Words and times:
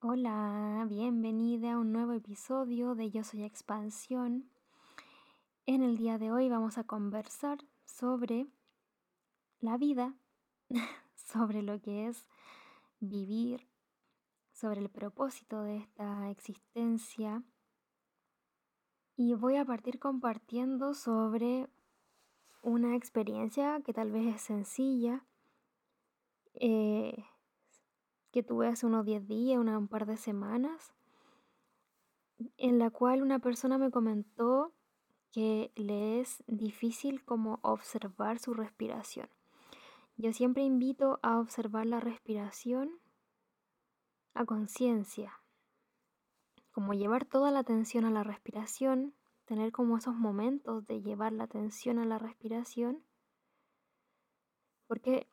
Hola, 0.00 0.86
bienvenida 0.88 1.72
a 1.72 1.76
un 1.76 1.90
nuevo 1.90 2.12
episodio 2.12 2.94
de 2.94 3.10
Yo 3.10 3.24
Soy 3.24 3.42
Expansión. 3.42 4.48
En 5.66 5.82
el 5.82 5.96
día 5.96 6.18
de 6.18 6.30
hoy 6.30 6.48
vamos 6.48 6.78
a 6.78 6.84
conversar 6.84 7.58
sobre 7.84 8.46
la 9.58 9.76
vida, 9.76 10.14
sobre 11.16 11.62
lo 11.62 11.80
que 11.80 12.06
es 12.06 12.28
vivir, 13.00 13.66
sobre 14.52 14.82
el 14.82 14.88
propósito 14.88 15.64
de 15.64 15.78
esta 15.78 16.30
existencia. 16.30 17.42
Y 19.16 19.34
voy 19.34 19.56
a 19.56 19.64
partir 19.64 19.98
compartiendo 19.98 20.94
sobre 20.94 21.68
una 22.62 22.94
experiencia 22.94 23.80
que 23.84 23.92
tal 23.92 24.12
vez 24.12 24.36
es 24.36 24.42
sencilla, 24.42 25.24
eh, 26.54 27.24
que 28.30 28.42
tuve 28.42 28.68
hace 28.68 28.86
unos 28.86 29.04
10 29.04 29.26
días, 29.26 29.58
una, 29.58 29.78
un 29.78 29.88
par 29.88 30.06
de 30.06 30.16
semanas, 30.16 30.92
en 32.56 32.78
la 32.78 32.90
cual 32.90 33.22
una 33.22 33.38
persona 33.38 33.78
me 33.78 33.90
comentó 33.90 34.72
que 35.32 35.72
le 35.74 36.20
es 36.20 36.42
difícil 36.46 37.24
como 37.24 37.58
observar 37.62 38.38
su 38.38 38.54
respiración. 38.54 39.28
Yo 40.16 40.32
siempre 40.32 40.64
invito 40.64 41.20
a 41.22 41.38
observar 41.38 41.86
la 41.86 42.00
respiración 42.00 42.90
a 44.34 44.44
conciencia, 44.44 45.40
como 46.70 46.94
llevar 46.94 47.24
toda 47.24 47.50
la 47.50 47.60
atención 47.60 48.04
a 48.04 48.10
la 48.10 48.24
respiración, 48.24 49.14
tener 49.44 49.72
como 49.72 49.96
esos 49.96 50.14
momentos 50.14 50.86
de 50.86 51.02
llevar 51.02 51.32
la 51.32 51.44
atención 51.44 51.98
a 51.98 52.04
la 52.04 52.18
respiración, 52.18 53.02
porque 54.86 55.28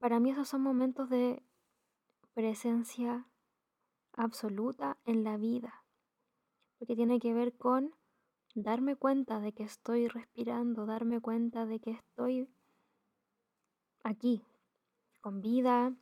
para 0.00 0.20
mí 0.20 0.30
esos 0.30 0.48
son 0.48 0.62
momentos 0.62 1.08
de 1.08 1.42
presencia 2.34 3.26
absoluta 4.14 4.98
en 5.04 5.24
la 5.24 5.36
vida, 5.36 5.84
porque 6.78 6.96
tiene 6.96 7.18
que 7.18 7.34
ver 7.34 7.56
con 7.56 7.94
darme 8.54 8.96
cuenta 8.96 9.40
de 9.40 9.52
que 9.52 9.62
estoy 9.62 10.08
respirando, 10.08 10.86
darme 10.86 11.20
cuenta 11.20 11.66
de 11.66 11.80
que 11.80 11.92
estoy 11.92 12.48
aquí, 14.02 14.44
con 15.20 15.40
vida, 15.40 15.94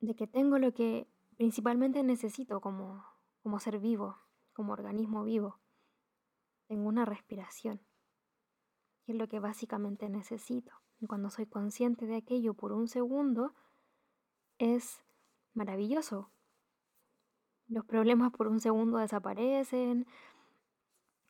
de 0.00 0.14
que 0.14 0.26
tengo 0.26 0.58
lo 0.58 0.72
que 0.72 1.08
principalmente 1.36 2.02
necesito 2.02 2.60
como, 2.60 3.04
como 3.42 3.58
ser 3.58 3.78
vivo, 3.78 4.18
como 4.52 4.72
organismo 4.72 5.24
vivo. 5.24 5.58
Tengo 6.66 6.88
una 6.88 7.04
respiración, 7.04 7.80
que 9.04 9.12
es 9.12 9.18
lo 9.18 9.28
que 9.28 9.40
básicamente 9.40 10.08
necesito. 10.08 10.72
Y 11.00 11.06
cuando 11.06 11.28
soy 11.28 11.46
consciente 11.46 12.06
de 12.06 12.16
aquello 12.16 12.54
por 12.54 12.72
un 12.72 12.88
segundo, 12.88 13.54
es 14.58 15.02
maravilloso. 15.54 16.30
Los 17.68 17.84
problemas 17.84 18.30
por 18.32 18.48
un 18.48 18.60
segundo 18.60 18.98
desaparecen, 18.98 20.06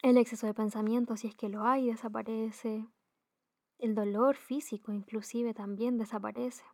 el 0.02 0.18
exceso 0.18 0.46
de 0.46 0.54
pensamiento, 0.54 1.16
si 1.16 1.28
es 1.28 1.34
que 1.34 1.48
lo 1.48 1.64
hay, 1.64 1.86
desaparece, 1.86 2.86
el 3.78 3.94
dolor 3.94 4.36
físico 4.36 4.92
inclusive 4.92 5.54
también 5.54 5.98
desaparece. 5.98 6.64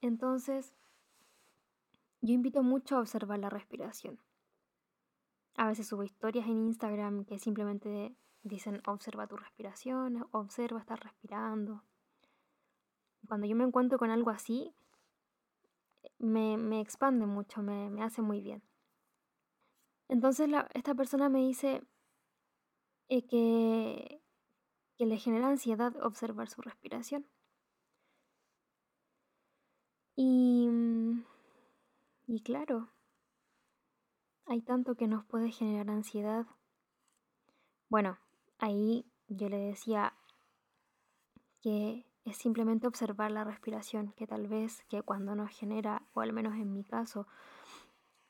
Entonces, 0.00 0.74
yo 2.20 2.34
invito 2.34 2.62
mucho 2.62 2.96
a 2.96 3.00
observar 3.00 3.38
la 3.38 3.50
respiración. 3.50 4.20
A 5.56 5.66
veces 5.66 5.88
subo 5.88 6.04
historias 6.04 6.46
en 6.46 6.66
Instagram 6.66 7.24
que 7.24 7.38
simplemente 7.38 8.14
dicen 8.42 8.80
observa 8.86 9.26
tu 9.26 9.36
respiración, 9.36 10.26
observa 10.30 10.80
estar 10.80 11.02
respirando. 11.02 11.82
Cuando 13.26 13.46
yo 13.46 13.56
me 13.56 13.64
encuentro 13.64 13.98
con 13.98 14.10
algo 14.10 14.30
así, 14.30 14.74
me, 16.18 16.80
expande 16.80 17.26
mucho, 17.26 17.62
me, 17.62 18.02
hace 18.02 18.22
muy 18.22 18.40
bien. 18.40 18.62
Entonces 20.08 20.48
esta 20.74 20.94
persona 20.94 21.28
me 21.28 21.40
dice 21.40 21.82
eh, 23.08 23.26
que, 23.26 24.22
que 24.96 25.06
le 25.06 25.18
genera 25.18 25.48
ansiedad 25.48 25.94
observar 26.02 26.48
su 26.48 26.62
respiración. 26.62 27.26
Y, 30.16 30.68
y 32.26 32.42
claro, 32.42 32.90
hay 34.46 34.62
tanto 34.62 34.96
que 34.96 35.06
nos 35.06 35.24
puede 35.26 35.52
generar 35.52 35.90
ansiedad. 35.90 36.46
Bueno, 37.88 38.18
ahí 38.58 39.04
yo 39.28 39.48
le 39.48 39.58
decía 39.58 40.14
que 41.60 42.07
simplemente 42.36 42.86
observar 42.86 43.30
la 43.30 43.44
respiración, 43.44 44.12
que 44.16 44.26
tal 44.26 44.48
vez 44.48 44.84
que 44.88 45.02
cuando 45.02 45.34
nos 45.34 45.50
genera, 45.50 46.02
o 46.14 46.20
al 46.20 46.32
menos 46.32 46.54
en 46.54 46.72
mi 46.72 46.84
caso, 46.84 47.26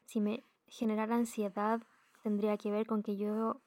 si 0.07 0.21
me 0.21 0.45
generara 0.67 1.17
ansiedad, 1.17 1.83
tendría 2.23 2.57
que 2.57 2.71
ver 2.71 2.87
con 2.87 3.03
que 3.03 3.17
yo 3.17 3.61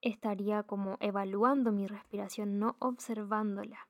estaría 0.00 0.62
como 0.62 0.96
evaluando 1.00 1.72
mi 1.72 1.86
respiración, 1.86 2.58
no 2.58 2.76
observándola. 2.78 3.88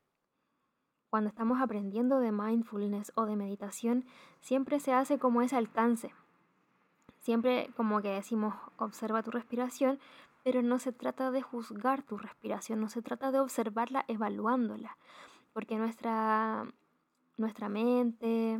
Cuando 1.10 1.28
estamos 1.28 1.60
aprendiendo 1.60 2.20
de 2.20 2.32
mindfulness 2.32 3.12
o 3.14 3.24
de 3.24 3.36
meditación, 3.36 4.04
siempre 4.40 4.78
se 4.78 4.92
hace 4.92 5.18
como 5.18 5.40
ese 5.42 5.56
alcance. 5.56 6.12
Siempre 7.20 7.70
como 7.76 8.00
que 8.02 8.10
decimos 8.10 8.54
observa 8.76 9.22
tu 9.22 9.30
respiración, 9.30 9.98
pero 10.48 10.62
no 10.62 10.78
se 10.78 10.94
trata 10.94 11.30
de 11.30 11.42
juzgar 11.42 12.02
tu 12.02 12.16
respiración, 12.16 12.80
no 12.80 12.88
se 12.88 13.02
trata 13.02 13.30
de 13.30 13.38
observarla 13.38 14.06
evaluándola, 14.08 14.96
porque 15.52 15.76
nuestra, 15.76 16.64
nuestra 17.36 17.68
mente, 17.68 18.58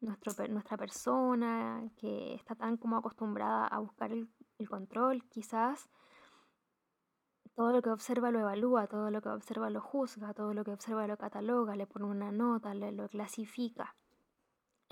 nuestra 0.00 0.76
persona 0.76 1.88
que 1.96 2.34
está 2.34 2.54
tan 2.54 2.76
como 2.76 2.98
acostumbrada 2.98 3.66
a 3.66 3.78
buscar 3.78 4.12
el, 4.12 4.28
control, 4.68 5.24
quizás 5.30 5.88
todo 7.54 7.72
lo 7.72 7.80
que 7.80 7.88
observa 7.88 8.30
lo 8.30 8.40
evalúa, 8.40 8.86
todo 8.86 9.10
lo 9.10 9.22
que 9.22 9.30
observa 9.30 9.70
lo 9.70 9.80
juzga, 9.80 10.34
todo 10.34 10.52
lo 10.52 10.64
que 10.64 10.72
observa 10.72 11.06
lo 11.06 11.16
cataloga, 11.16 11.76
le 11.76 11.86
pone 11.86 12.04
una 12.04 12.30
nota, 12.30 12.74
le 12.74 12.92
lo 12.92 13.08
clasifica. 13.08 13.96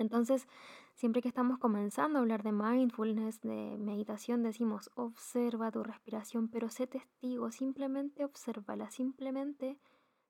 Entonces, 0.01 0.47
siempre 0.95 1.21
que 1.21 1.27
estamos 1.27 1.57
comenzando 1.57 2.19
a 2.19 2.21
hablar 2.21 2.43
de 2.43 2.51
mindfulness, 2.51 3.41
de 3.41 3.77
meditación, 3.79 4.43
decimos, 4.43 4.91
observa 4.95 5.71
tu 5.71 5.83
respiración, 5.83 6.49
pero 6.49 6.69
sé 6.69 6.87
testigo, 6.87 7.51
simplemente 7.51 8.25
obsérvala, 8.25 8.89
simplemente 8.91 9.79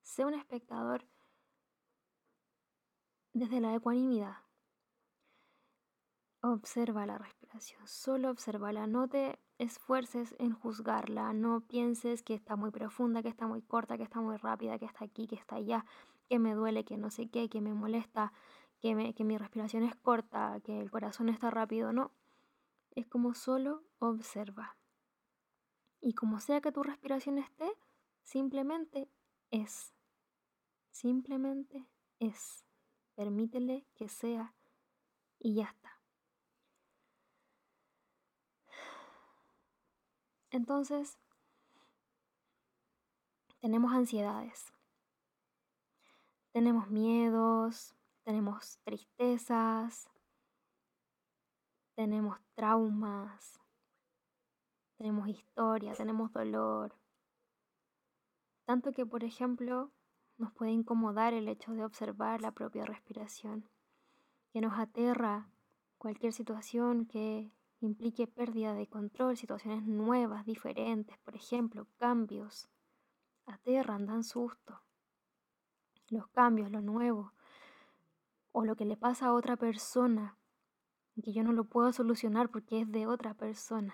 sé 0.02 0.26
un 0.26 0.34
espectador 0.34 1.06
desde 3.34 3.62
la 3.62 3.76
ecuanimidad. 3.76 4.38
Observa 6.44 7.06
la 7.06 7.20
respiración, 7.20 7.88
solo 7.88 8.32
observala, 8.32 8.88
no 8.88 9.08
te 9.08 9.40
esfuerces 9.60 10.36
en 10.40 10.54
juzgarla, 10.54 11.34
no 11.34 11.62
pienses 11.62 12.24
que 12.24 12.34
está 12.34 12.56
muy 12.56 12.72
profunda, 12.72 13.22
que 13.22 13.30
está 13.30 13.46
muy 13.46 13.62
corta, 13.62 13.96
que 13.96 14.04
está 14.04 14.22
muy 14.22 14.38
rápida, 14.38 14.80
que 14.80 14.86
está 14.86 15.06
aquí, 15.06 15.28
que 15.28 15.36
está 15.36 15.58
allá, 15.58 15.86
que 16.28 16.40
me 16.40 16.56
duele, 16.56 16.84
que 16.84 16.98
no 16.98 17.12
sé 17.12 17.30
qué, 17.30 17.48
que 17.48 17.62
me 17.62 17.74
molesta, 17.74 18.34
que, 18.82 19.24
mi 19.24 19.38
respiración 19.38 19.84
es 19.84 19.96
corta, 19.96 20.60
que 20.64 20.80
el 20.80 20.90
corazón 20.90 21.30
está 21.30 21.52
rápido, 21.52 21.94
no. 21.94 22.12
Es 22.92 23.08
como 23.08 23.36
solo 23.36 23.84
observa. 24.00 24.76
Y 26.02 26.14
como 26.14 26.40
sea 26.40 26.62
que 26.62 26.72
tu 26.72 26.82
respiración 26.82 27.38
esté, 27.38 27.72
simplemente 28.24 29.08
es. 29.52 29.94
Simplemente 30.90 31.88
es. 32.20 32.66
Permítele 33.16 33.86
que 33.94 34.10
sea 34.10 34.56
y 35.38 35.56
ya 35.56 35.66
está. 35.66 36.02
Entonces, 40.50 41.18
tenemos 43.60 43.94
ansiedades, 43.94 44.74
tenemos 46.52 46.90
miedos, 46.90 47.96
tenemos 48.24 48.80
tristezas, 48.84 50.10
tenemos 51.96 52.40
traumas, 52.56 53.60
tenemos 54.98 55.28
historia, 55.28 55.94
tenemos 55.94 56.32
dolor. 56.32 56.96
Tanto 58.66 58.92
que, 58.92 59.06
por 59.06 59.24
ejemplo, 59.24 59.92
nos 60.38 60.52
puede 60.54 60.72
incomodar 60.72 61.34
el 61.34 61.48
hecho 61.48 61.74
de 61.74 61.84
observar 61.84 62.42
la 62.42 62.52
propia 62.52 62.86
respiración, 62.86 63.70
que 64.52 64.62
nos 64.62 64.78
aterra 64.78 65.50
cualquier 65.98 66.34
situación 66.34 67.06
que 67.06 67.52
implique 67.80 68.28
pérdida 68.28 68.74
de 68.74 68.88
control, 68.88 69.38
situaciones 69.38 69.84
nuevas, 69.84 70.46
diferentes, 70.46 71.18
por 71.20 71.36
ejemplo, 71.36 71.88
cambios. 71.98 72.70
Aterran, 73.46 74.06
dan 74.06 74.24
susto. 74.24 74.82
Los 76.10 76.28
cambios, 76.28 76.72
lo 76.72 76.82
nuevo, 76.82 77.34
o 78.52 78.66
lo 78.66 78.76
que 78.76 78.86
le 78.86 78.98
pasa 78.98 79.28
a 79.28 79.34
otra 79.34 79.58
persona, 79.58 80.38
que 81.22 81.34
yo 81.34 81.44
no 81.44 81.54
lo 81.54 81.66
puedo 81.66 81.92
solucionar 81.94 82.50
porque 82.50 82.82
es 82.82 82.92
de 82.92 83.08
otra 83.08 83.34
persona. 83.34 83.94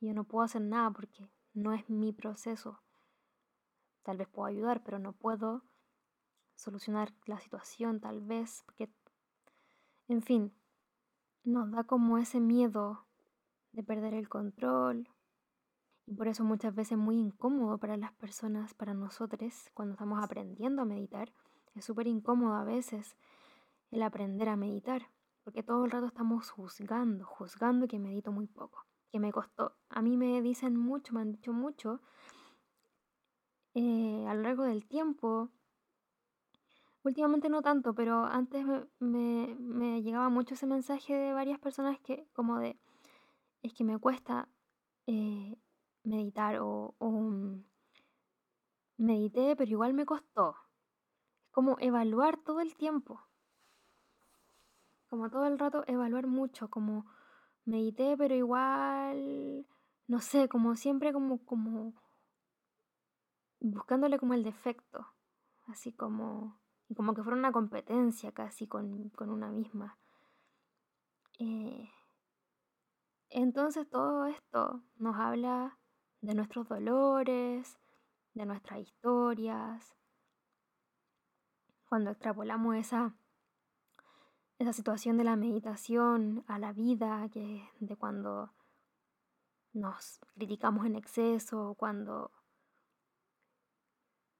Yo 0.00 0.14
no 0.14 0.24
puedo 0.24 0.44
hacer 0.44 0.62
nada 0.62 0.90
porque 0.90 1.30
no 1.52 1.72
es 1.72 1.88
mi 1.90 2.12
proceso. 2.12 2.80
Tal 4.02 4.16
vez 4.16 4.28
puedo 4.28 4.46
ayudar, 4.46 4.82
pero 4.84 4.98
no 4.98 5.12
puedo 5.12 5.64
solucionar 6.54 7.12
la 7.26 7.38
situación, 7.40 8.00
tal 8.00 8.20
vez, 8.20 8.62
porque 8.66 8.90
En 10.10 10.22
fin, 10.22 10.54
nos 11.44 11.70
da 11.70 11.84
como 11.84 12.16
ese 12.16 12.40
miedo 12.40 13.04
de 13.72 13.82
perder 13.82 14.14
el 14.14 14.28
control. 14.28 15.08
Y 16.06 16.14
por 16.14 16.28
eso 16.28 16.44
muchas 16.44 16.74
veces 16.74 16.92
es 16.92 16.98
muy 16.98 17.18
incómodo 17.18 17.76
para 17.76 17.98
las 17.98 18.12
personas, 18.12 18.72
para 18.72 18.94
nosotros, 18.94 19.70
cuando 19.74 19.92
estamos 19.92 20.24
aprendiendo 20.24 20.80
a 20.80 20.86
meditar. 20.86 21.30
Es 21.74 21.84
súper 21.84 22.06
incómodo 22.06 22.54
a 22.54 22.64
veces 22.64 23.16
el 23.90 24.02
aprender 24.02 24.48
a 24.48 24.56
meditar, 24.56 25.10
porque 25.44 25.62
todo 25.62 25.84
el 25.84 25.90
rato 25.90 26.06
estamos 26.06 26.50
juzgando, 26.50 27.24
juzgando 27.24 27.88
que 27.88 27.98
medito 27.98 28.32
muy 28.32 28.46
poco, 28.46 28.86
que 29.10 29.18
me 29.20 29.32
costó. 29.32 29.76
A 29.88 30.02
mí 30.02 30.16
me 30.16 30.42
dicen 30.42 30.76
mucho, 30.76 31.14
me 31.14 31.20
han 31.20 31.32
dicho 31.32 31.52
mucho 31.52 32.00
eh, 33.74 34.26
a 34.26 34.34
lo 34.34 34.42
largo 34.42 34.64
del 34.64 34.86
tiempo. 34.86 35.50
Últimamente 37.04 37.48
no 37.48 37.62
tanto, 37.62 37.94
pero 37.94 38.24
antes 38.24 38.66
me, 38.98 40.02
llegaba 40.02 40.28
mucho 40.28 40.54
ese 40.54 40.66
mensaje 40.66 41.14
de 41.14 41.32
varias 41.32 41.58
personas 41.58 41.98
que 42.00 42.26
como 42.34 42.58
de, 42.58 42.78
es 43.62 43.72
que 43.72 43.84
me 43.84 43.98
cuesta 43.98 44.48
eh, 45.06 45.56
meditar 46.02 46.58
o, 46.60 46.94
mm, 47.00 47.64
medité, 48.98 49.56
pero 49.56 49.70
igual 49.70 49.94
me 49.94 50.06
costó. 50.06 50.56
Es 51.44 51.50
como 51.52 51.76
evaluar 51.80 52.36
todo 52.38 52.60
el 52.60 52.74
tiempo. 52.74 53.27
Como 55.08 55.30
todo 55.30 55.46
el 55.46 55.58
rato 55.58 55.84
evaluar 55.86 56.26
mucho, 56.26 56.68
como 56.68 57.06
medité, 57.64 58.16
pero 58.16 58.34
igual, 58.34 59.66
no 60.06 60.20
sé, 60.20 60.48
como 60.48 60.76
siempre 60.76 61.12
como, 61.12 61.44
como 61.44 61.94
buscándole 63.60 64.18
como 64.18 64.34
el 64.34 64.44
defecto, 64.44 65.06
así 65.66 65.92
como, 65.92 66.60
como 66.96 67.14
que 67.14 67.22
fuera 67.22 67.38
una 67.38 67.52
competencia 67.52 68.32
casi 68.32 68.66
con, 68.66 69.10
con 69.10 69.30
una 69.30 69.48
misma. 69.50 69.98
Eh, 71.38 71.88
entonces 73.30 73.88
todo 73.88 74.26
esto 74.26 74.82
nos 74.96 75.16
habla 75.16 75.78
de 76.20 76.34
nuestros 76.34 76.68
dolores, 76.68 77.78
de 78.34 78.46
nuestras 78.46 78.80
historias. 78.80 79.94
Cuando 81.88 82.10
extrapolamos 82.10 82.76
esa, 82.76 83.14
esa 84.58 84.72
situación 84.72 85.16
de 85.16 85.24
la 85.24 85.36
meditación 85.36 86.44
a 86.48 86.58
la 86.58 86.72
vida, 86.72 87.28
que 87.32 87.68
de 87.80 87.96
cuando 87.96 88.52
nos 89.72 90.20
criticamos 90.34 90.86
en 90.86 90.96
exceso, 90.96 91.74
cuando 91.78 92.30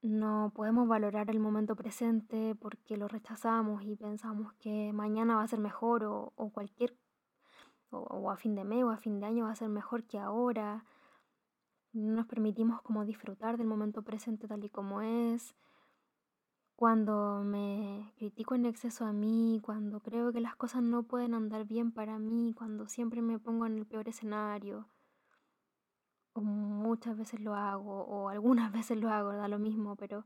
no 0.03 0.53
podemos 0.55 0.89
valorar 0.89 1.31
el 1.31 1.41
momento 1.41 1.75
presente 1.77 2.55
porque 2.55 2.97
lo 2.97 3.09
rechazamos 3.09 3.83
y 3.83 3.97
pensamos 3.97 4.53
que 4.55 4.93
mañana 4.93 5.37
va 5.37 5.43
a 5.43 5.49
ser 5.49 5.59
mejor 5.59 6.05
o, 6.05 6.33
o 6.37 6.51
cualquier 6.51 6.97
o, 7.91 8.31
a 8.31 8.37
fin 8.37 8.55
de 8.55 8.65
mes 8.65 8.85
o 8.85 8.91
a 8.91 8.97
fin 8.97 9.21
de 9.21 9.27
año 9.27 9.45
va 9.45 9.53
a 9.53 9.57
ser 9.57 9.69
mejor 9.69 10.05
que 10.05 10.19
ahora. 10.19 10.85
No 11.93 12.17
nos 12.17 12.27
permitimos 12.27 12.83
como 12.83 13.05
disfrutar 13.05 13.57
del 13.57 13.67
momento 13.67 14.03
presente 14.03 14.47
tal 14.47 14.65
y 14.65 14.69
como 14.69 15.01
es. 15.01 15.55
Cuando 16.79 17.43
me 17.43 18.13
critico 18.19 18.55
en 18.55 18.65
exceso 18.65 19.05
a 19.05 19.13
mí, 19.13 19.61
cuando 19.65 19.99
creo 19.99 20.33
que 20.33 20.41
las 20.41 20.55
cosas 20.55 20.81
no 20.81 21.03
pueden 21.03 21.35
andar 21.35 21.65
bien 21.65 21.91
para 21.91 22.21
mí, 22.21 22.55
cuando 22.57 22.87
siempre 22.87 23.21
me 23.21 23.41
pongo 23.41 23.67
en 23.67 23.79
el 23.79 23.85
peor 23.85 24.09
escenario, 24.09 24.89
o 26.35 26.41
muchas 26.41 27.19
veces 27.19 27.41
lo 27.41 27.57
hago, 27.57 28.05
o 28.05 28.29
algunas 28.29 28.71
veces 28.73 28.97
lo 28.97 29.11
hago, 29.11 29.33
da 29.33 29.49
lo 29.49 29.59
mismo, 29.59 29.97
pero 29.97 30.25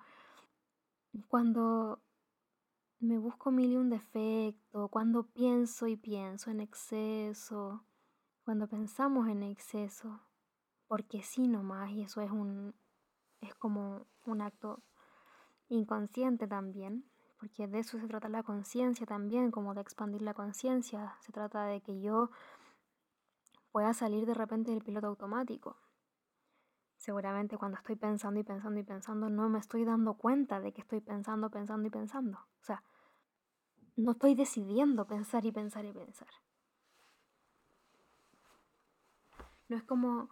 cuando 1.27 2.03
me 3.01 3.17
busco 3.17 3.51
mil 3.51 3.73
y 3.73 3.77
un 3.77 3.89
defecto, 3.89 4.89
cuando 4.89 5.29
pienso 5.29 5.87
y 5.87 5.97
pienso 5.97 6.51
en 6.51 6.61
exceso, 6.61 7.83
cuando 8.45 8.69
pensamos 8.69 9.27
en 9.27 9.43
exceso, 9.43 10.21
porque 10.87 11.23
sí 11.23 11.49
nomás, 11.49 11.93
y 11.93 12.03
eso 12.03 12.21
es 12.21 12.31
un 12.31 12.75
es 13.41 13.55
como 13.55 14.07
un 14.27 14.43
acto 14.43 14.83
inconsciente 15.73 16.47
también, 16.47 17.05
porque 17.39 17.67
de 17.67 17.81
eso 17.81 17.99
se 17.99 18.07
trata 18.07 18.29
la 18.29 18.43
conciencia 18.43 19.07
también, 19.07 19.51
como 19.51 19.75
de 19.75 19.81
expandir 19.81 20.23
la 20.23 20.35
conciencia, 20.35 21.17
se 21.21 21.33
trata 21.33 21.65
de 21.65 21.81
que 21.81 22.01
yo 22.01 22.31
pueda 23.73 23.95
salir 23.95 24.27
de 24.27 24.35
repente 24.35 24.71
del 24.71 24.85
piloto 24.85 25.07
automático. 25.09 25.77
Seguramente 26.99 27.59
cuando 27.59 27.79
estoy 27.79 27.97
pensando 27.97 28.39
y 28.39 28.45
pensando 28.45 28.79
y 28.79 28.85
pensando 28.85 29.29
no 29.29 29.49
me 29.49 29.59
estoy 29.59 29.85
dando 29.85 30.15
cuenta 30.15 30.61
de 30.61 30.73
que 30.73 30.83
estoy 30.83 31.01
pensando, 31.01 31.51
pensando 31.51 31.89
y 31.89 31.91
pensando. 31.91 32.39
O 32.39 32.65
sea, 32.65 32.85
no 33.97 34.13
estoy 34.13 34.35
decidiendo 34.35 35.07
pensar 35.07 35.45
y 35.45 35.53
pensar 35.53 35.85
y 35.85 35.93
pensar. 35.93 36.29
No 39.69 39.77
es 39.77 39.83
como, 39.83 40.29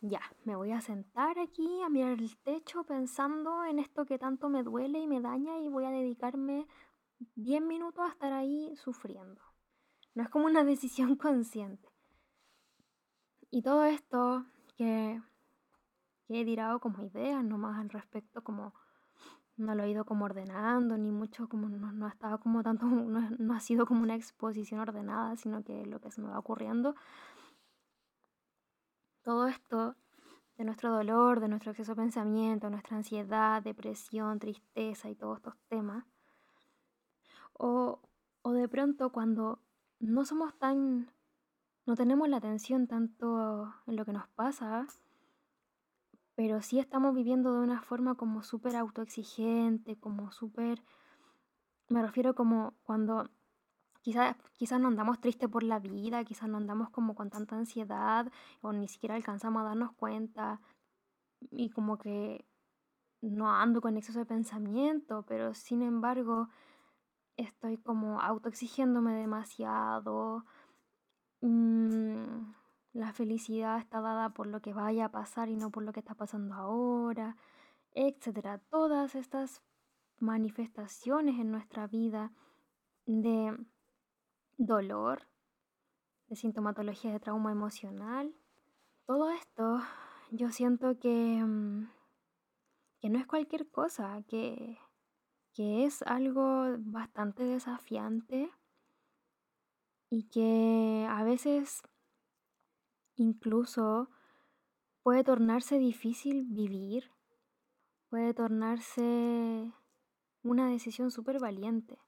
ya, 0.00 0.20
me 0.44 0.56
voy 0.56 0.72
a 0.72 0.80
sentar 0.80 1.38
aquí 1.38 1.82
a 1.82 1.88
mirar 1.88 2.12
el 2.12 2.36
techo 2.38 2.84
pensando 2.84 3.64
en 3.64 3.78
esto 3.78 4.04
que 4.04 4.18
tanto 4.18 4.48
me 4.48 4.62
duele 4.62 5.00
y 5.00 5.06
me 5.06 5.20
daña 5.20 5.58
y 5.58 5.68
voy 5.68 5.84
a 5.84 5.90
dedicarme 5.90 6.66
10 7.34 7.62
minutos 7.62 8.04
a 8.04 8.12
estar 8.12 8.32
ahí 8.32 8.74
sufriendo. 8.76 9.40
No 10.14 10.22
es 10.22 10.28
como 10.28 10.46
una 10.46 10.64
decisión 10.64 11.16
consciente. 11.16 11.88
Y 13.50 13.62
todo 13.62 13.84
esto 13.84 14.44
que, 14.76 15.20
que 16.26 16.40
he 16.40 16.44
tirado 16.44 16.80
como 16.80 17.02
ideas 17.02 17.42
nomás 17.42 17.78
al 17.78 17.88
respecto, 17.88 18.44
como 18.44 18.74
no 19.58 19.74
lo 19.74 19.82
he 19.82 19.90
ido 19.90 20.04
como 20.04 20.24
ordenando, 20.24 20.96
ni 20.96 21.10
mucho, 21.10 21.48
como 21.48 21.68
no, 21.68 22.06
ha 22.06 22.10
estado 22.10 22.38
como 22.40 22.62
tanto, 22.62 22.86
no, 23.38 23.54
ha 23.54 23.60
sido 23.60 23.86
como 23.86 24.02
una 24.02 24.14
exposición 24.14 24.80
ordenada, 24.80 25.36
sino 25.36 25.64
que 25.64 25.84
lo 25.84 26.00
que 26.00 26.10
se 26.10 26.20
me 26.20 26.28
va 26.28 26.38
ocurriendo. 26.38 26.94
Todo 29.28 29.46
esto 29.46 29.94
de 30.56 30.64
nuestro 30.64 30.90
dolor, 30.90 31.40
de 31.40 31.48
nuestro 31.48 31.72
exceso 31.72 31.92
de 31.92 32.00
pensamiento, 32.00 32.70
nuestra 32.70 32.96
ansiedad, 32.96 33.62
depresión, 33.62 34.38
tristeza 34.38 35.10
y 35.10 35.14
todos 35.14 35.36
estos 35.36 35.54
temas. 35.68 36.06
O, 37.52 38.00
o 38.40 38.52
de 38.52 38.66
pronto 38.70 39.12
cuando 39.12 39.60
no 40.00 40.24
somos 40.24 40.58
tan, 40.58 41.12
no 41.84 41.94
tenemos 41.94 42.26
la 42.30 42.38
atención 42.38 42.86
tanto 42.86 43.70
en 43.86 43.96
lo 43.96 44.06
que 44.06 44.14
nos 44.14 44.26
pasa, 44.28 44.86
pero 46.34 46.62
sí 46.62 46.78
estamos 46.78 47.14
viviendo 47.14 47.52
de 47.52 47.60
una 47.60 47.82
forma 47.82 48.14
como 48.14 48.42
súper 48.42 48.76
autoexigente, 48.76 50.00
como 50.00 50.32
súper, 50.32 50.82
me 51.90 52.00
refiero 52.00 52.34
como 52.34 52.72
cuando 52.82 53.28
quizás 54.08 54.36
quizás 54.56 54.80
no 54.80 54.88
andamos 54.88 55.20
tristes 55.20 55.50
por 55.50 55.62
la 55.62 55.80
vida, 55.80 56.24
quizás 56.24 56.48
no 56.48 56.56
andamos 56.56 56.88
como 56.88 57.14
con 57.14 57.28
tanta 57.28 57.56
ansiedad 57.56 58.32
o 58.62 58.72
ni 58.72 58.88
siquiera 58.88 59.14
alcanzamos 59.14 59.60
a 59.60 59.66
darnos 59.66 59.92
cuenta 59.92 60.62
y 61.50 61.68
como 61.68 61.98
que 61.98 62.46
no 63.20 63.50
ando 63.50 63.82
con 63.82 63.98
exceso 63.98 64.20
de 64.20 64.24
pensamiento, 64.24 65.26
pero 65.28 65.52
sin 65.52 65.82
embargo 65.82 66.48
estoy 67.36 67.76
como 67.76 68.22
autoexigiéndome 68.22 69.12
demasiado. 69.12 70.46
Mm, 71.42 72.54
la 72.94 73.12
felicidad 73.12 73.76
está 73.78 74.00
dada 74.00 74.30
por 74.30 74.46
lo 74.46 74.62
que 74.62 74.72
vaya 74.72 75.04
a 75.04 75.10
pasar 75.10 75.50
y 75.50 75.56
no 75.56 75.70
por 75.70 75.82
lo 75.82 75.92
que 75.92 76.00
está 76.00 76.14
pasando 76.14 76.54
ahora, 76.54 77.36
etcétera. 77.92 78.56
Todas 78.70 79.14
estas 79.14 79.62
manifestaciones 80.18 81.38
en 81.38 81.50
nuestra 81.50 81.86
vida 81.86 82.32
de 83.04 83.54
dolor, 84.58 85.26
de 86.28 86.36
sintomatología 86.36 87.12
de 87.12 87.20
trauma 87.20 87.50
emocional, 87.50 88.34
todo 89.06 89.30
esto 89.30 89.80
yo 90.30 90.50
siento 90.50 90.98
que, 90.98 91.42
mm, 91.42 91.90
que 93.00 93.08
no 93.08 93.18
es 93.18 93.26
cualquier 93.26 93.70
cosa, 93.70 94.22
que, 94.28 94.78
que 95.54 95.84
es 95.86 96.02
algo 96.02 96.76
bastante 96.80 97.44
desafiante 97.44 98.50
y 100.10 100.28
que 100.28 101.06
a 101.08 101.22
veces 101.24 101.82
Incluso 103.18 104.08
puede 105.02 105.24
tornarse 105.24 105.80
difícil 105.80 106.44
vivir, 106.44 107.10
puede 108.10 108.32
tornarse 108.32 109.72
una 110.44 110.70
decisión 110.70 111.10
súper 111.10 111.40
valiente. 111.40 111.98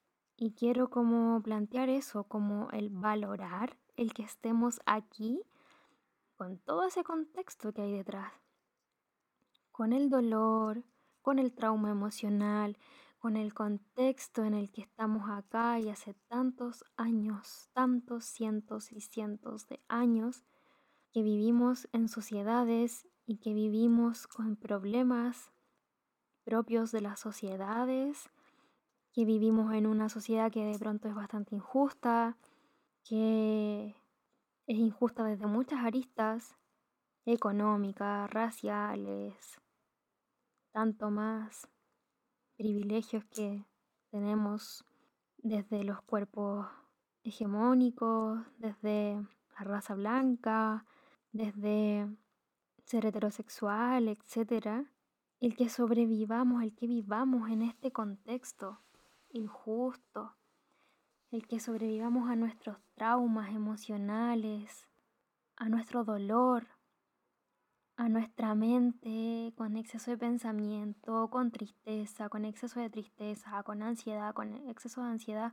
Y 0.43 0.53
quiero 0.53 0.89
como 0.89 1.43
plantear 1.43 1.91
eso, 1.91 2.25
como 2.25 2.71
el 2.71 2.89
valorar 2.89 3.77
el 3.99 4.15
que 4.15 4.23
estemos 4.23 4.81
aquí 4.87 5.43
con 6.39 6.57
todo 6.61 6.85
ese 6.85 7.05
contexto 7.05 7.75
que 7.75 7.83
hay 7.83 7.93
detrás. 7.93 8.33
Con 9.71 9.93
el 9.93 10.09
dolor, 10.09 10.83
con 11.21 11.39
el 11.39 11.53
trauma 11.53 11.91
emocional, 11.91 12.79
con 13.19 13.37
el 13.37 13.53
contexto 13.53 14.43
en 14.43 14.55
el 14.55 14.71
que 14.71 14.81
estamos 14.81 15.29
acá 15.29 15.79
y 15.79 15.91
hace 15.91 16.15
tantos 16.15 16.87
años, 16.97 17.69
tantos 17.75 18.25
cientos 18.25 18.93
y 18.93 19.03
cientos 19.03 19.69
de 19.69 19.79
años 19.89 20.47
que 21.13 21.23
vivimos 21.23 21.87
en 21.93 22.09
sociedades 22.09 23.07
y 23.27 23.37
que 23.37 23.53
vivimos 23.53 24.27
con 24.27 24.57
problemas 24.57 25.53
propios 26.45 26.93
de 26.93 27.03
las 27.03 27.21
sociedades, 27.21 28.31
que 29.13 29.25
vivimos 29.25 29.75
en 29.75 29.87
una 29.87 30.09
sociedad 30.09 30.53
que 30.53 30.65
de 30.65 30.79
pronto 30.79 31.09
es 31.09 31.15
bastante 31.15 31.55
injusta, 31.55 32.37
que 33.05 33.97
es 34.67 34.79
injusta 34.79 35.25
desde 35.25 35.47
muchas 35.47 35.81
aristas, 35.81 36.57
económicas, 37.25 38.31
raciales, 38.31 39.61
tanto 40.73 41.11
más 41.11 41.69
privilegios 42.57 43.25
que 43.25 43.65
tenemos 44.11 44.85
desde 45.39 45.83
los 45.85 46.03
cuerpos 46.03 46.67
hegemónicos, 47.25 48.41
desde 48.59 49.15
la 49.59 49.65
raza 49.65 49.95
blanca, 49.95 50.85
desde 51.33 52.09
ser 52.85 53.07
heterosexual, 53.07 54.09
etc. 54.09 54.87
El 55.41 55.57
que 55.57 55.69
sobrevivamos, 55.69 56.63
el 56.63 56.75
que 56.75 56.87
vivamos 56.87 57.51
en 57.51 57.63
este 57.63 57.93
contexto 57.93 58.81
injusto, 59.33 60.37
el 61.31 61.47
que 61.47 61.61
sobrevivamos 61.61 62.29
a 62.29 62.37
nuestros 62.37 62.79
traumas 62.95 63.55
emocionales, 63.55 64.89
a 65.57 65.69
nuestro 65.69 66.05
dolor, 66.05 66.67
a 67.97 68.09
nuestra 68.09 68.55
mente 68.55 69.53
con 69.57 69.77
exceso 69.77 70.11
de 70.11 70.19
pensamiento, 70.19 71.29
con 71.29 71.51
tristeza, 71.51 72.29
con 72.29 72.45
exceso 72.45 72.81
de 72.81 72.91
tristeza, 72.91 73.63
con 73.63 73.83
ansiedad, 73.83 74.33
con 74.33 74.55
exceso 74.69 75.03
de 75.03 75.11
ansiedad, 75.11 75.53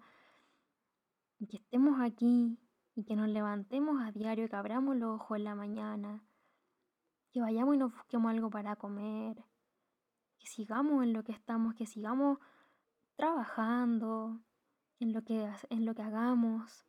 y 1.39 1.47
que 1.47 1.57
estemos 1.57 1.99
aquí 2.01 2.57
y 2.95 3.03
que 3.03 3.15
nos 3.15 3.27
levantemos 3.27 4.01
a 4.01 4.11
diario, 4.11 4.49
que 4.49 4.55
abramos 4.55 4.95
los 4.95 5.15
ojos 5.15 5.37
en 5.37 5.43
la 5.43 5.55
mañana, 5.55 6.23
que 7.31 7.41
vayamos 7.41 7.75
y 7.75 7.77
nos 7.77 7.93
busquemos 7.93 8.31
algo 8.31 8.49
para 8.49 8.75
comer, 8.75 9.43
que 10.39 10.47
sigamos 10.47 11.03
en 11.03 11.13
lo 11.13 11.23
que 11.23 11.33
estamos, 11.33 11.75
que 11.75 11.85
sigamos 11.85 12.39
trabajando, 13.17 14.39
en 14.99 15.13
lo 15.13 15.23
que, 15.23 15.51
en 15.69 15.85
lo 15.85 15.93
que 15.93 16.03
hagamos, 16.03 16.85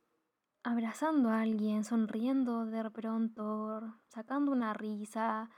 abrazando 0.62 1.30
a 1.30 1.40
alguien, 1.40 1.84
sonriendo 1.84 2.66
de 2.66 2.90
pronto, 2.90 4.00
sacando 4.08 4.52
una 4.52 4.74
risa, 4.74 5.50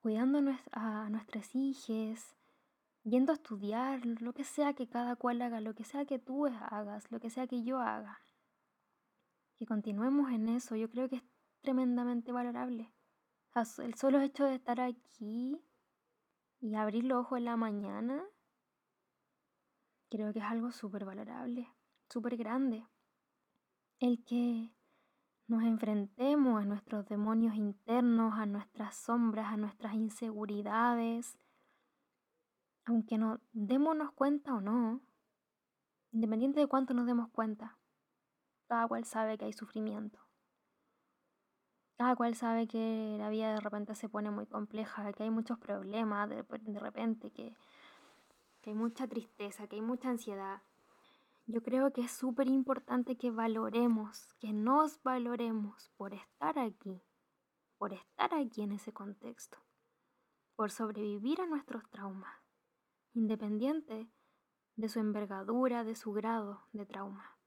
cuidando 0.00 0.40
a 0.72 1.08
nuestras 1.10 1.54
hijas, 1.54 2.36
yendo 3.04 3.32
a 3.32 3.36
estudiar, 3.36 4.04
lo 4.04 4.32
que 4.34 4.44
sea 4.44 4.74
que 4.74 4.88
cada 4.88 5.16
cual 5.16 5.40
haga, 5.42 5.60
lo 5.60 5.74
que 5.74 5.84
sea 5.84 6.04
que 6.04 6.18
tú 6.18 6.46
hagas, 6.46 7.10
lo 7.10 7.20
que 7.20 7.30
sea 7.30 7.46
que 7.46 7.62
yo 7.62 7.80
haga. 7.80 8.20
Que 9.58 9.66
continuemos 9.66 10.30
en 10.32 10.48
eso, 10.48 10.76
yo 10.76 10.90
creo 10.90 11.08
que 11.08 11.16
es 11.16 11.22
tremendamente 11.60 12.32
valorable. 12.32 12.92
el 13.78 13.94
solo 13.94 14.20
hecho 14.20 14.44
de 14.44 14.56
estar 14.56 14.80
aquí 14.80 15.60
y 16.60 16.74
abrir 16.74 17.04
los 17.04 17.20
ojos 17.20 17.38
en 17.38 17.46
la 17.46 17.56
mañana 17.56 18.22
creo 20.10 20.32
que 20.32 20.38
es 20.40 20.44
algo 20.44 20.72
súper 20.72 21.04
valorable, 21.04 21.68
súper 22.08 22.36
grande. 22.36 22.86
El 23.98 24.24
que 24.24 24.72
nos 25.48 25.62
enfrentemos 25.62 26.60
a 26.60 26.64
nuestros 26.64 27.06
demonios 27.06 27.54
internos, 27.54 28.34
a 28.34 28.46
nuestras 28.46 28.96
sombras, 28.96 29.52
a 29.52 29.56
nuestras 29.56 29.94
inseguridades, 29.94 31.38
aunque 32.84 33.18
no 33.18 33.40
démonos 33.52 34.12
cuenta 34.12 34.54
o 34.54 34.60
no, 34.60 35.00
independiente 36.12 36.60
de 36.60 36.66
cuánto 36.66 36.94
nos 36.94 37.06
demos 37.06 37.28
cuenta, 37.30 37.78
cada 38.68 38.86
cual 38.88 39.04
sabe 39.04 39.38
que 39.38 39.44
hay 39.44 39.52
sufrimiento. 39.52 40.20
Cada 41.96 42.14
cual 42.14 42.34
sabe 42.34 42.66
que 42.68 43.16
la 43.18 43.30
vida 43.30 43.54
de 43.54 43.60
repente 43.60 43.94
se 43.94 44.08
pone 44.08 44.30
muy 44.30 44.46
compleja, 44.46 45.12
que 45.12 45.22
hay 45.22 45.30
muchos 45.30 45.58
problemas 45.58 46.28
de, 46.28 46.42
de 46.42 46.78
repente, 46.78 47.30
que 47.30 47.54
que 48.66 48.70
hay 48.70 48.76
mucha 48.76 49.06
tristeza, 49.06 49.68
que 49.68 49.76
hay 49.76 49.80
mucha 49.80 50.08
ansiedad. 50.08 50.60
Yo 51.46 51.62
creo 51.62 51.92
que 51.92 52.00
es 52.00 52.10
súper 52.10 52.48
importante 52.48 53.16
que 53.16 53.30
valoremos, 53.30 54.34
que 54.40 54.52
nos 54.52 55.00
valoremos 55.04 55.92
por 55.96 56.12
estar 56.12 56.58
aquí, 56.58 57.00
por 57.78 57.92
estar 57.92 58.34
aquí 58.34 58.62
en 58.62 58.72
ese 58.72 58.92
contexto, 58.92 59.56
por 60.56 60.72
sobrevivir 60.72 61.40
a 61.40 61.46
nuestros 61.46 61.88
traumas, 61.90 62.34
independiente 63.14 64.10
de 64.74 64.88
su 64.88 64.98
envergadura, 64.98 65.84
de 65.84 65.94
su 65.94 66.10
grado 66.10 66.64
de 66.72 66.86
trauma, 66.86 67.38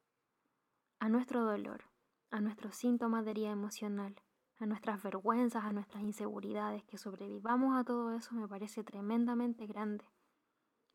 a 1.00 1.10
nuestro 1.10 1.44
dolor, 1.44 1.84
a 2.32 2.40
nuestros 2.40 2.78
síntomas 2.78 3.26
de 3.26 3.32
herida 3.32 3.52
emocional, 3.52 4.16
a 4.56 4.66
nuestras 4.66 5.04
vergüenzas, 5.04 5.66
a 5.66 5.74
nuestras 5.74 6.02
inseguridades, 6.02 6.86
que 6.86 6.98
sobrevivamos 6.98 7.78
a 7.78 7.84
todo 7.84 8.14
eso 8.14 8.34
me 8.36 8.48
parece 8.48 8.86
tremendamente 8.86 9.68
grande 9.68 10.06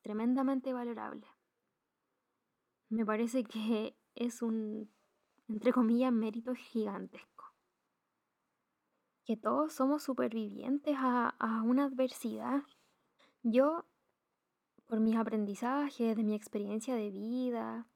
tremendamente 0.05 0.75
valorable. 0.75 1.27
Me 2.91 3.07
parece 3.07 3.43
que 3.43 3.97
es 4.15 4.43
un, 4.43 4.91
entre 5.49 5.73
comillas, 5.73 6.13
mérito 6.13 6.55
gigantesco. 6.55 7.47
Que 9.25 9.39
todos 9.39 9.73
somos 9.73 10.03
supervivientes 10.03 10.95
a, 10.99 11.63
una 11.65 11.87
adversidad. 11.87 12.63
Yo, 13.43 13.87
por 14.87 15.01
mis 15.01 15.17
aprendizajes, 15.17 16.17
de 16.17 16.23
mi 16.23 16.35
experiencia 16.35 16.95
de 16.95 17.11
vida, 17.11 17.87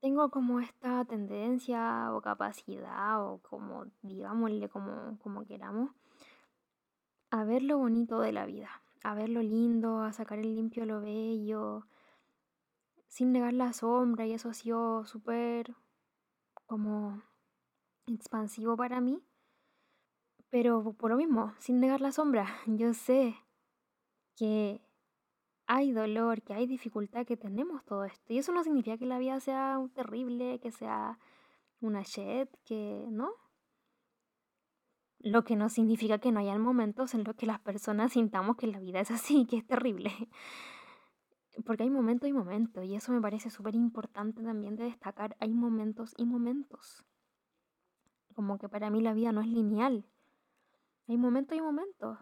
tengo 0.00 0.30
como 0.30 0.60
esta 0.60 1.04
tendencia 1.04 2.12
o 2.12 2.20
capacidad 2.20 3.28
o 3.28 3.38
como, 3.38 3.86
digámosle 4.02 4.68
como, 4.68 5.18
como 5.18 5.44
queramos, 5.44 5.90
a 7.30 7.42
ver 7.42 7.62
lo 7.62 7.78
bonito 7.78 8.20
de 8.20 8.30
la 8.30 8.46
vida 8.46 8.70
a 9.06 9.14
ver 9.14 9.28
lo 9.28 9.40
lindo, 9.40 10.00
a 10.00 10.12
sacar 10.12 10.40
el 10.40 10.56
limpio 10.56 10.84
lo 10.84 11.00
bello, 11.00 11.86
sin 13.06 13.30
negar 13.30 13.52
la 13.52 13.72
sombra 13.72 14.26
y 14.26 14.32
eso 14.32 14.48
ha 14.48 14.54
sido 14.54 15.06
súper 15.06 15.76
como 16.66 17.22
expansivo 18.08 18.76
para 18.76 19.00
mí. 19.00 19.22
Pero 20.50 20.92
por 20.94 21.10
lo 21.10 21.16
mismo, 21.16 21.54
sin 21.58 21.78
negar 21.78 22.00
la 22.00 22.10
sombra, 22.10 22.46
yo 22.66 22.94
sé 22.94 23.36
que 24.34 24.80
hay 25.68 25.92
dolor, 25.92 26.42
que 26.42 26.54
hay 26.54 26.66
dificultad, 26.66 27.26
que 27.26 27.36
tenemos 27.36 27.84
todo 27.84 28.04
esto. 28.04 28.32
Y 28.32 28.38
eso 28.38 28.52
no 28.52 28.64
significa 28.64 28.98
que 28.98 29.06
la 29.06 29.18
vida 29.18 29.38
sea 29.38 29.78
terrible, 29.94 30.58
que 30.58 30.72
sea 30.72 31.18
una 31.80 32.02
shit, 32.02 32.48
que 32.64 33.06
no. 33.08 33.30
Lo 35.18 35.44
que 35.44 35.56
no 35.56 35.68
significa 35.68 36.18
que 36.18 36.30
no 36.30 36.40
hayan 36.40 36.60
momentos 36.60 37.14
en 37.14 37.24
los 37.24 37.34
que 37.36 37.46
las 37.46 37.60
personas 37.60 38.12
sintamos 38.12 38.56
que 38.56 38.66
la 38.66 38.78
vida 38.78 39.00
es 39.00 39.10
así, 39.10 39.46
que 39.46 39.56
es 39.56 39.66
terrible. 39.66 40.12
Porque 41.64 41.84
hay 41.84 41.90
momentos 41.90 42.28
y 42.28 42.32
momentos, 42.32 42.84
y 42.84 42.94
eso 42.94 43.12
me 43.12 43.20
parece 43.20 43.50
súper 43.50 43.74
importante 43.74 44.42
también 44.42 44.76
de 44.76 44.84
destacar. 44.84 45.36
Hay 45.40 45.54
momentos 45.54 46.12
y 46.16 46.26
momentos. 46.26 47.02
Como 48.34 48.58
que 48.58 48.68
para 48.68 48.90
mí 48.90 49.00
la 49.00 49.14
vida 49.14 49.32
no 49.32 49.40
es 49.40 49.48
lineal. 49.48 50.06
Hay 51.08 51.16
momentos 51.16 51.56
y 51.56 51.62
momentos. 51.62 52.18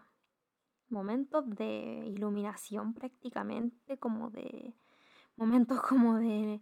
Momentos 0.87 1.49
de 1.49 2.05
iluminación 2.07 2.93
prácticamente, 2.93 3.97
como 3.97 4.29
de... 4.29 4.73
Momentos 5.35 5.81
como 5.81 6.15
de... 6.15 6.61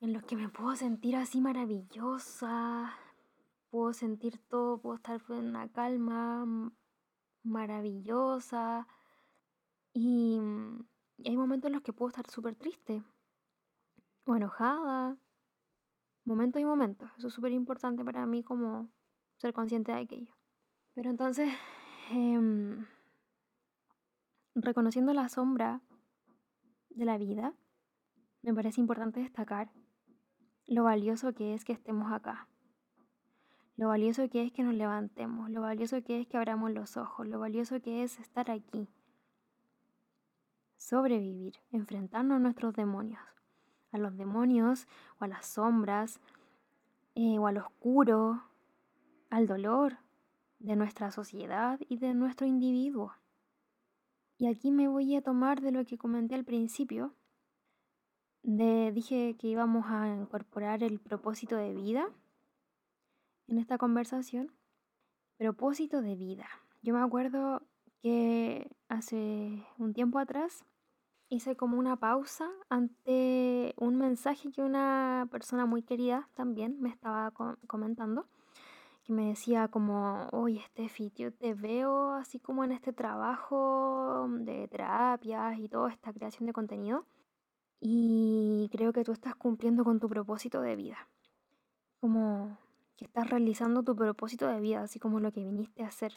en 0.00 0.12
los 0.12 0.22
que 0.24 0.36
me 0.36 0.50
puedo 0.50 0.76
sentir 0.76 1.16
así 1.16 1.40
maravillosa, 1.40 2.92
puedo 3.74 3.92
sentir 3.92 4.38
todo, 4.38 4.78
puedo 4.78 4.94
estar 4.94 5.20
en 5.30 5.46
una 5.46 5.68
calma 5.68 6.46
maravillosa. 7.42 8.86
Y, 9.92 10.38
hay 11.24 11.36
momentos 11.36 11.66
en 11.66 11.72
los 11.72 11.82
que 11.82 11.92
puedo 11.92 12.10
estar 12.10 12.30
súper 12.30 12.54
triste 12.54 13.02
o 14.26 14.36
enojada. 14.36 15.18
Momentos 16.24 16.62
y 16.62 16.64
momentos. 16.64 17.10
Eso 17.18 17.26
es 17.26 17.34
súper 17.34 17.50
importante 17.50 18.04
para 18.04 18.24
mí 18.26 18.44
como 18.44 18.92
ser 19.38 19.52
consciente 19.52 19.90
de 19.90 19.98
aquello. 19.98 20.36
Pero 20.94 21.10
entonces, 21.10 21.52
em, 22.12 22.86
reconociendo 24.54 25.12
la 25.14 25.28
sombra 25.28 25.80
de 26.90 27.04
la 27.04 27.18
vida, 27.18 27.56
me 28.40 28.54
parece 28.54 28.80
importante 28.80 29.18
destacar 29.18 29.72
lo 30.68 30.84
valioso 30.84 31.34
que 31.34 31.54
es 31.54 31.64
que 31.64 31.72
estemos 31.72 32.12
acá 32.12 32.46
lo 33.76 33.88
valioso 33.88 34.28
que 34.28 34.44
es 34.44 34.52
que 34.52 34.62
nos 34.62 34.74
levantemos, 34.74 35.50
lo 35.50 35.62
valioso 35.62 36.02
que 36.02 36.20
es 36.20 36.28
que 36.28 36.36
abramos 36.36 36.70
los 36.70 36.96
ojos, 36.96 37.26
lo 37.26 37.40
valioso 37.40 37.80
que 37.80 38.04
es 38.04 38.20
estar 38.20 38.50
aquí. 38.50 38.88
Sobrevivir, 40.76 41.54
enfrentarnos 41.72 42.36
a 42.36 42.40
nuestros 42.40 42.74
demonios, 42.74 43.20
a 43.90 43.98
los 43.98 44.16
demonios 44.16 44.86
o 45.18 45.24
a 45.24 45.28
las 45.28 45.46
sombras 45.46 46.20
eh, 47.16 47.38
o 47.38 47.48
al 47.48 47.58
oscuro, 47.58 48.44
al 49.30 49.48
dolor 49.48 49.98
de 50.60 50.76
nuestra 50.76 51.10
sociedad 51.10 51.80
y 51.88 51.96
de 51.96 52.14
nuestro 52.14 52.46
individuo. 52.46 53.12
Y 54.38 54.46
aquí 54.46 54.70
me 54.70 54.86
voy 54.86 55.16
a 55.16 55.22
tomar 55.22 55.60
de 55.60 55.72
lo 55.72 55.84
que 55.84 55.98
comenté 55.98 56.36
al 56.36 56.44
principio. 56.44 57.14
De, 58.42 58.92
dije 58.92 59.36
que 59.36 59.48
íbamos 59.48 59.86
a 59.88 60.08
incorporar 60.08 60.82
el 60.84 61.00
propósito 61.00 61.56
de 61.56 61.72
vida 61.72 62.08
en 63.48 63.58
esta 63.58 63.78
conversación. 63.78 64.52
Propósito 65.36 66.02
de 66.02 66.16
vida. 66.16 66.46
Yo 66.82 66.94
me 66.94 67.00
acuerdo 67.00 67.62
que 68.02 68.70
hace 68.88 69.64
un 69.78 69.94
tiempo 69.94 70.18
atrás 70.18 70.64
hice 71.28 71.56
como 71.56 71.78
una 71.78 71.96
pausa 71.96 72.50
ante 72.68 73.74
un 73.76 73.96
mensaje 73.96 74.52
que 74.52 74.62
una 74.62 75.26
persona 75.30 75.66
muy 75.66 75.82
querida 75.82 76.28
también 76.34 76.80
me 76.80 76.90
estaba 76.90 77.32
comentando, 77.66 78.26
que 79.04 79.12
me 79.12 79.28
decía 79.28 79.68
como, 79.68 80.28
oye 80.32 80.60
Steffi, 80.68 81.12
yo 81.16 81.32
te 81.32 81.54
veo 81.54 82.12
así 82.12 82.38
como 82.38 82.64
en 82.64 82.72
este 82.72 82.92
trabajo 82.92 84.26
de 84.28 84.68
terapias 84.68 85.58
y 85.58 85.68
toda 85.68 85.90
esta 85.90 86.12
creación 86.12 86.46
de 86.46 86.52
contenido 86.52 87.06
y 87.80 88.68
creo 88.72 88.92
que 88.92 89.04
tú 89.04 89.12
estás 89.12 89.34
cumpliendo 89.34 89.84
con 89.84 90.00
tu 90.00 90.08
propósito 90.08 90.60
de 90.62 90.76
vida, 90.76 91.08
como 92.00 92.56
que 92.96 93.04
estás 93.04 93.28
realizando 93.28 93.82
tu 93.82 93.96
propósito 93.96 94.46
de 94.48 94.60
vida, 94.60 94.82
así 94.82 94.98
como 94.98 95.20
lo 95.20 95.32
que 95.32 95.44
viniste 95.44 95.82
a 95.82 95.88
hacer. 95.88 96.14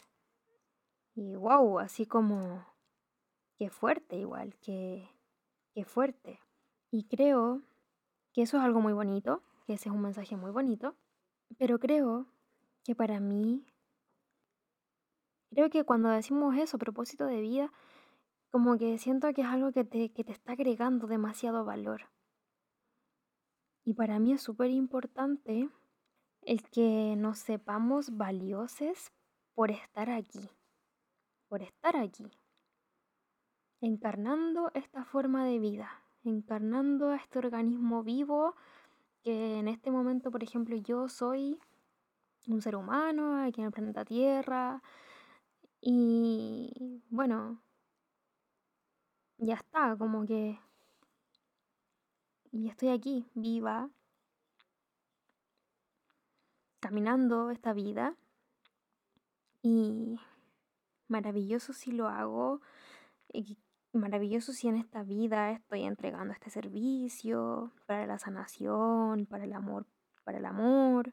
Y 1.14 1.34
wow, 1.34 1.80
así 1.80 2.06
como 2.06 2.64
Qué 3.58 3.70
fuerte 3.70 4.16
igual, 4.16 4.54
qué, 4.60 5.10
qué 5.74 5.84
fuerte. 5.84 6.38
Y 6.92 7.08
creo 7.08 7.62
que 8.32 8.42
eso 8.42 8.56
es 8.56 8.62
algo 8.62 8.80
muy 8.80 8.92
bonito, 8.92 9.42
que 9.66 9.72
ese 9.72 9.88
es 9.88 9.94
un 9.94 10.00
mensaje 10.00 10.36
muy 10.36 10.52
bonito, 10.52 10.94
pero 11.58 11.80
creo 11.80 12.28
que 12.84 12.94
para 12.94 13.18
mí, 13.18 13.66
creo 15.50 15.70
que 15.70 15.82
cuando 15.82 16.08
decimos 16.08 16.56
eso, 16.56 16.78
propósito 16.78 17.26
de 17.26 17.40
vida, 17.40 17.72
como 18.52 18.78
que 18.78 18.96
siento 18.98 19.32
que 19.34 19.40
es 19.40 19.48
algo 19.48 19.72
que 19.72 19.82
te, 19.82 20.12
que 20.12 20.22
te 20.22 20.30
está 20.30 20.52
agregando 20.52 21.08
demasiado 21.08 21.64
valor. 21.64 22.02
Y 23.84 23.94
para 23.94 24.20
mí 24.20 24.34
es 24.34 24.40
súper 24.40 24.70
importante 24.70 25.68
el 26.48 26.62
que 26.62 27.14
nos 27.14 27.40
sepamos 27.40 28.16
valiosos 28.16 29.12
por 29.54 29.70
estar 29.70 30.08
aquí, 30.08 30.48
por 31.46 31.60
estar 31.60 31.94
aquí, 31.94 32.24
encarnando 33.82 34.70
esta 34.72 35.04
forma 35.04 35.44
de 35.44 35.58
vida, 35.58 35.90
encarnando 36.24 37.10
a 37.10 37.16
este 37.16 37.38
organismo 37.38 38.02
vivo 38.02 38.56
que 39.22 39.58
en 39.58 39.68
este 39.68 39.90
momento, 39.90 40.30
por 40.30 40.42
ejemplo, 40.42 40.74
yo 40.76 41.10
soy 41.10 41.60
un 42.46 42.62
ser 42.62 42.76
humano 42.76 43.44
aquí 43.44 43.60
en 43.60 43.66
el 43.66 43.72
planeta 43.72 44.06
Tierra 44.06 44.82
y 45.82 47.02
bueno, 47.10 47.60
ya 49.36 49.56
está, 49.56 49.94
como 49.98 50.24
que... 50.24 50.58
Y 52.50 52.70
estoy 52.70 52.88
aquí, 52.88 53.26
viva, 53.34 53.90
caminando 56.88 57.50
esta 57.50 57.74
vida 57.74 58.16
y 59.60 60.18
maravilloso 61.06 61.74
si 61.74 61.92
lo 61.92 62.08
hago 62.08 62.62
maravilloso 63.92 64.54
si 64.54 64.68
en 64.68 64.76
esta 64.76 65.02
vida 65.02 65.50
estoy 65.52 65.82
entregando 65.82 66.32
este 66.32 66.48
servicio 66.48 67.72
para 67.84 68.06
la 68.06 68.18
sanación, 68.18 69.26
para 69.26 69.44
el 69.44 69.52
amor, 69.52 69.86
para 70.24 70.38
el 70.38 70.46
amor. 70.46 71.12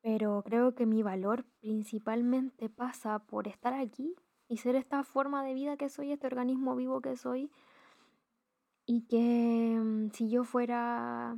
Pero 0.00 0.44
creo 0.44 0.76
que 0.76 0.86
mi 0.86 1.02
valor 1.02 1.44
principalmente 1.60 2.68
pasa 2.68 3.18
por 3.18 3.48
estar 3.48 3.74
aquí 3.74 4.14
y 4.46 4.58
ser 4.58 4.76
esta 4.76 5.02
forma 5.02 5.42
de 5.42 5.54
vida 5.54 5.76
que 5.76 5.88
soy, 5.88 6.12
este 6.12 6.28
organismo 6.28 6.76
vivo 6.76 7.00
que 7.00 7.16
soy. 7.16 7.50
Y 8.86 9.06
que 9.08 9.76
mm, 9.76 10.10
si 10.12 10.30
yo 10.30 10.44
fuera, 10.44 11.36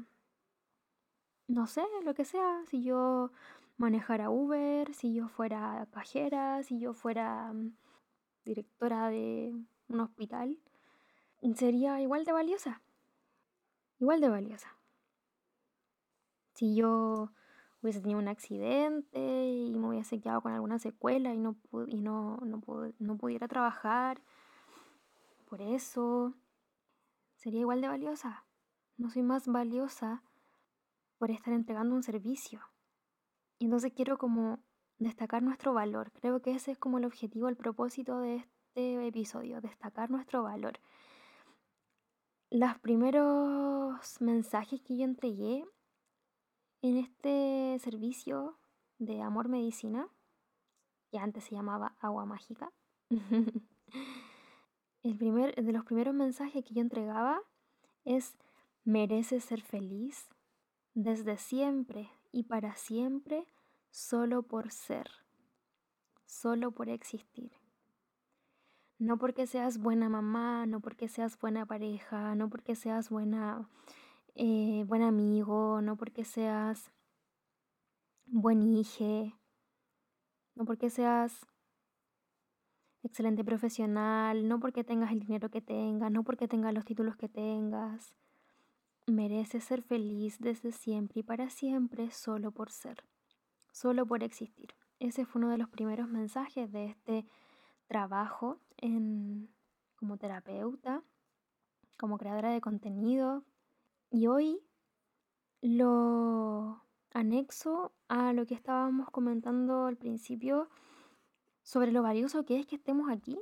no 1.46 1.66
sé, 1.66 1.82
lo 2.04 2.14
que 2.14 2.24
sea, 2.24 2.62
si 2.66 2.82
yo 2.82 3.30
manejara 3.76 4.30
Uber, 4.30 4.92
si 4.94 5.14
yo 5.14 5.28
fuera 5.28 5.86
cajera, 5.90 6.62
si 6.62 6.78
yo 6.78 6.94
fuera 6.94 7.52
mm, 7.52 7.76
directora 8.44 9.08
de 9.08 9.54
un 9.88 10.00
hospital, 10.00 10.58
sería 11.54 12.00
igual 12.00 12.24
de 12.24 12.32
valiosa. 12.32 12.82
Igual 14.00 14.20
de 14.20 14.28
valiosa. 14.28 14.76
Si 16.54 16.74
yo 16.74 17.30
hubiese 17.82 18.00
tenido 18.00 18.18
un 18.18 18.28
accidente 18.28 19.48
y 19.48 19.75
me 19.76 19.88
hubiese 19.88 20.21
quedado 20.21 20.40
con 20.40 20.52
alguna 20.52 20.78
secuela 20.78 21.34
y 21.34 21.38
no, 21.38 21.56
y 21.88 22.00
no, 22.00 22.38
no 22.99 23.16
pudiera 23.19 23.49
trabajar, 23.49 24.23
por 25.47 25.60
eso 25.60 26.34
sería 27.36 27.60
igual 27.60 27.80
de 27.80 27.88
valiosa. 27.88 28.45
No 28.97 29.10
soy 29.10 29.23
más 29.23 29.47
valiosa 29.47 30.23
por 31.25 31.30
estar 31.30 31.54
entregando 31.54 31.95
un 31.95 32.02
servicio. 32.02 32.60
Y 33.58 33.65
entonces 33.65 33.95
quiero 33.95 34.19
como 34.19 34.58
destacar 34.99 35.43
nuestro 35.43 35.73
valor. 35.73 36.13
Creo 36.13 36.43
que 36.43 36.50
ese 36.50 36.73
es 36.73 36.78
como 36.78 36.99
el 36.99 37.06
objetivo, 37.06 37.49
el 37.49 37.56
propósito 37.56 38.21
de 38.21 38.37
este 38.37 39.06
episodio, 39.06 39.63
destacar 39.63 40.10
nuestro 40.10 40.43
valor. 40.43 40.78
Los 42.50 42.78
primeros 42.80 44.21
mensajes 44.21 44.82
que 44.82 44.99
yo 44.99 45.04
entregué 45.04 45.65
en 46.82 46.99
este 46.99 47.78
servicio 47.78 48.58
de 48.99 49.23
amor 49.23 49.49
medicina, 49.49 50.06
que 51.10 51.17
antes 51.17 51.45
se 51.45 51.54
llamaba 51.54 51.97
agua 52.00 52.26
mágica, 52.26 52.71
el 55.02 55.17
primer, 55.17 55.54
de 55.54 55.73
los 55.73 55.87
primeros 55.87 56.15
mensajes 56.15 56.63
que 56.67 56.75
yo 56.75 56.82
entregaba 56.82 57.41
es, 58.04 58.37
mereces 58.84 59.43
ser 59.43 59.63
feliz 59.63 60.28
desde 60.95 61.37
siempre 61.37 62.09
y 62.33 62.45
para 62.45 62.75
siempre 62.76 63.47
solo 63.91 64.43
por 64.43 64.71
ser, 64.71 65.11
solo 66.25 66.71
por 66.71 66.89
existir. 66.89 67.52
No 68.99 69.19
porque 69.19 69.47
seas 69.47 69.78
buena 69.78 70.09
mamá, 70.09 70.67
no 70.67 70.80
porque 70.80 71.09
seas 71.09 71.39
buena 71.39 71.67
pareja, 71.67 72.35
no 72.37 72.49
porque 72.49 72.76
seas 72.76 73.11
buena, 73.11 73.69
eh, 74.37 74.85
buen 74.87 75.02
amigo, 75.02 75.80
no 75.83 75.97
porque 75.97 76.25
seas 76.25 76.93
buen 78.26 78.63
hijo, 78.63 79.33
no 80.54 80.65
porque 80.65 80.91
seas 80.91 81.47
excelente 83.02 83.45
profesional, 83.45 84.49
no 84.49 84.61
porque 84.61 84.85
tengas 84.85 85.13
el 85.13 85.21
dinero 85.21 85.50
que 85.50 85.61
tengas, 85.61 86.11
no 86.11 86.23
porque 86.25 86.49
tengas 86.49 86.73
los 86.73 86.85
títulos 86.85 87.17
que 87.17 87.28
tengas. 87.28 88.15
Mereces 89.06 89.64
ser 89.64 89.82
feliz 89.82 90.38
desde 90.40 90.73
siempre 90.73 91.21
y 91.21 91.23
para 91.23 91.50
siempre 91.50 92.10
solo 92.10 92.52
por 92.52 92.71
ser 92.71 93.04
solo 93.75 94.06
por 94.06 94.23
existir. 94.23 94.73
Ese 95.00 95.26
fue 95.26 95.40
uno 95.40 95.50
de 95.50 95.58
los 95.58 95.69
primeros 95.69 96.08
mensajes 96.08 96.71
de 96.71 96.86
este 96.86 97.26
trabajo 97.88 98.60
en, 98.76 99.52
como 99.97 100.17
terapeuta, 100.17 101.02
como 101.99 102.17
creadora 102.17 102.52
de 102.52 102.60
contenido. 102.60 103.45
Y 104.10 104.28
hoy 104.28 104.60
lo 105.60 106.84
anexo 107.12 107.93
a 108.08 108.32
lo 108.32 108.47
que 108.47 108.54
estábamos 108.54 109.10
comentando 109.10 109.86
al 109.86 109.97
principio 109.97 110.71
sobre 111.64 111.90
lo 111.90 112.02
valioso 112.02 112.45
que 112.45 112.60
es 112.60 112.67
que 112.67 112.76
estemos 112.76 113.10
aquí, 113.10 113.36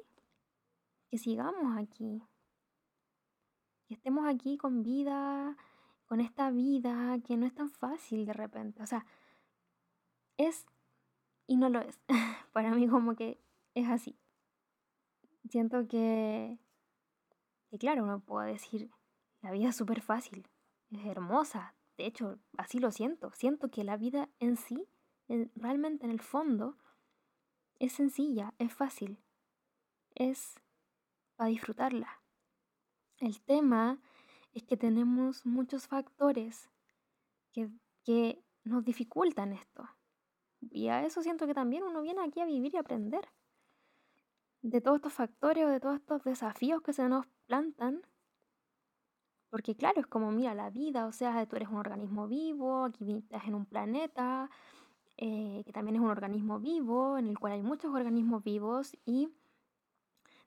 que 1.10 1.18
sigamos 1.18 1.76
aquí, 1.76 2.22
estemos 3.92 4.26
aquí 4.26 4.56
con 4.56 4.82
vida, 4.82 5.56
con 6.06 6.20
esta 6.20 6.50
vida 6.50 7.18
que 7.26 7.36
no 7.36 7.46
es 7.46 7.54
tan 7.54 7.70
fácil 7.70 8.26
de 8.26 8.32
repente. 8.32 8.82
O 8.82 8.86
sea, 8.86 9.06
es 10.36 10.66
y 11.46 11.56
no 11.56 11.68
lo 11.68 11.80
es. 11.80 11.98
Para 12.52 12.74
mí 12.74 12.88
como 12.88 13.14
que 13.14 13.40
es 13.74 13.88
así. 13.88 14.18
Siento 15.50 15.86
que, 15.86 16.58
que 17.70 17.78
claro, 17.78 18.04
uno 18.04 18.20
puede 18.20 18.52
decir, 18.52 18.90
la 19.42 19.50
vida 19.50 19.68
es 19.68 19.76
súper 19.76 20.00
fácil, 20.00 20.48
es 20.90 21.04
hermosa. 21.04 21.74
De 21.98 22.06
hecho, 22.06 22.38
así 22.56 22.78
lo 22.78 22.90
siento. 22.90 23.32
Siento 23.32 23.70
que 23.70 23.84
la 23.84 23.96
vida 23.96 24.30
en 24.38 24.56
sí, 24.56 24.88
realmente 25.54 26.04
en 26.04 26.10
el 26.10 26.20
fondo, 26.20 26.78
es 27.78 27.92
sencilla, 27.92 28.54
es 28.58 28.72
fácil. 28.72 29.18
Es 30.14 30.54
para 31.36 31.50
disfrutarla. 31.50 32.21
El 33.22 33.40
tema 33.40 34.00
es 34.52 34.64
que 34.64 34.76
tenemos 34.76 35.46
muchos 35.46 35.86
factores 35.86 36.68
que, 37.52 37.70
que 38.02 38.42
nos 38.64 38.84
dificultan 38.84 39.52
esto. 39.52 39.88
Y 40.60 40.88
a 40.88 41.04
eso 41.06 41.22
siento 41.22 41.46
que 41.46 41.54
también 41.54 41.84
uno 41.84 42.02
viene 42.02 42.20
aquí 42.20 42.40
a 42.40 42.46
vivir 42.46 42.74
y 42.74 42.78
aprender. 42.78 43.28
De 44.62 44.80
todos 44.80 44.96
estos 44.96 45.12
factores 45.12 45.64
o 45.64 45.68
de 45.68 45.78
todos 45.78 46.00
estos 46.00 46.24
desafíos 46.24 46.82
que 46.82 46.92
se 46.92 47.08
nos 47.08 47.24
plantan. 47.46 48.02
Porque 49.50 49.76
claro, 49.76 50.00
es 50.00 50.08
como, 50.08 50.32
mira, 50.32 50.56
la 50.56 50.70
vida, 50.70 51.06
o 51.06 51.12
sea, 51.12 51.46
tú 51.46 51.54
eres 51.54 51.68
un 51.68 51.76
organismo 51.76 52.26
vivo, 52.26 52.86
aquí 52.86 53.18
estás 53.18 53.46
en 53.46 53.54
un 53.54 53.66
planeta, 53.66 54.50
eh, 55.16 55.62
que 55.64 55.72
también 55.72 55.94
es 55.94 56.02
un 56.02 56.10
organismo 56.10 56.58
vivo, 56.58 57.18
en 57.18 57.28
el 57.28 57.38
cual 57.38 57.52
hay 57.52 57.62
muchos 57.62 57.94
organismos 57.94 58.42
vivos 58.42 58.96
y 59.06 59.28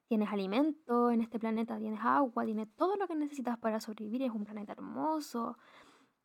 tienes 0.08 0.30
alimento 0.30 1.12
en 1.12 1.22
este 1.22 1.40
planeta, 1.40 1.78
tienes 1.78 2.00
agua, 2.04 2.46
tienes 2.46 2.68
todo 2.76 2.96
lo 2.96 3.08
que 3.08 3.16
necesitas 3.16 3.58
para 3.58 3.80
sobrevivir, 3.80 4.24
es 4.24 4.32
un 4.32 4.46
planeta 4.46 4.74
hermoso, 4.74 5.58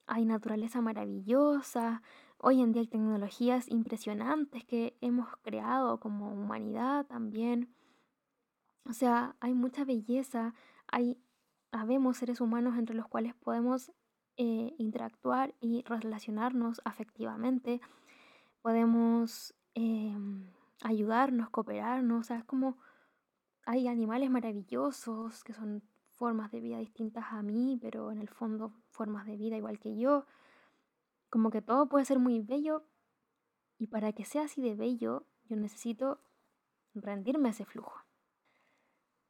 hay 0.06 0.24
naturaleza 0.24 0.80
maravillosa, 0.80 2.02
Hoy 2.42 2.62
en 2.62 2.72
día 2.72 2.80
hay 2.80 2.88
tecnologías 2.88 3.68
impresionantes 3.68 4.64
que 4.64 4.96
hemos 5.02 5.28
creado 5.42 6.00
como 6.00 6.32
humanidad 6.32 7.04
también. 7.04 7.68
O 8.88 8.94
sea, 8.94 9.36
hay 9.40 9.52
mucha 9.52 9.84
belleza, 9.84 10.54
hay, 10.90 11.18
habemos 11.70 12.16
seres 12.16 12.40
humanos 12.40 12.78
entre 12.78 12.96
los 12.96 13.06
cuales 13.08 13.34
podemos 13.34 13.92
eh, 14.38 14.72
interactuar 14.78 15.54
y 15.60 15.82
relacionarnos 15.82 16.80
afectivamente, 16.86 17.82
podemos 18.62 19.54
em, 19.74 20.46
ayudarnos, 20.82 21.50
cooperarnos, 21.50 22.20
o 22.20 22.22
sea, 22.22 22.38
es 22.38 22.44
como 22.44 22.78
hay 23.70 23.86
animales 23.86 24.28
maravillosos 24.30 25.44
que 25.44 25.52
son 25.52 25.80
formas 26.08 26.50
de 26.50 26.60
vida 26.60 26.78
distintas 26.78 27.26
a 27.30 27.40
mí, 27.40 27.78
pero 27.80 28.10
en 28.10 28.18
el 28.18 28.28
fondo 28.28 28.74
formas 28.88 29.26
de 29.26 29.36
vida 29.36 29.56
igual 29.56 29.78
que 29.78 29.96
yo. 29.96 30.26
Como 31.28 31.50
que 31.50 31.62
todo 31.62 31.88
puede 31.88 32.04
ser 32.04 32.18
muy 32.18 32.40
bello 32.40 32.84
y 33.78 33.86
para 33.86 34.12
que 34.12 34.24
sea 34.24 34.42
así 34.42 34.60
de 34.60 34.74
bello, 34.74 35.24
yo 35.44 35.54
necesito 35.54 36.20
rendirme 36.94 37.48
a 37.48 37.52
ese 37.52 37.64
flujo. 37.64 37.94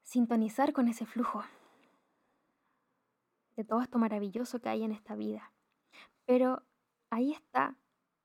Sintonizar 0.04 0.72
con 0.72 0.88
ese 0.88 1.04
flujo 1.04 1.44
de 3.56 3.64
todo 3.64 3.82
esto 3.82 3.98
maravilloso 3.98 4.58
que 4.58 4.70
hay 4.70 4.84
en 4.84 4.92
esta 4.92 5.16
vida. 5.16 5.52
Pero 6.24 6.62
ahí 7.10 7.32
está 7.32 7.76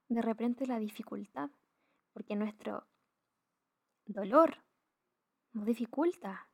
de 0.08 0.22
repente 0.22 0.66
la 0.66 0.80
dificultad, 0.80 1.50
porque 2.14 2.38
nuestro 2.38 2.88
dolor 4.06 4.65
nos 5.56 5.66
dificulta 5.66 6.50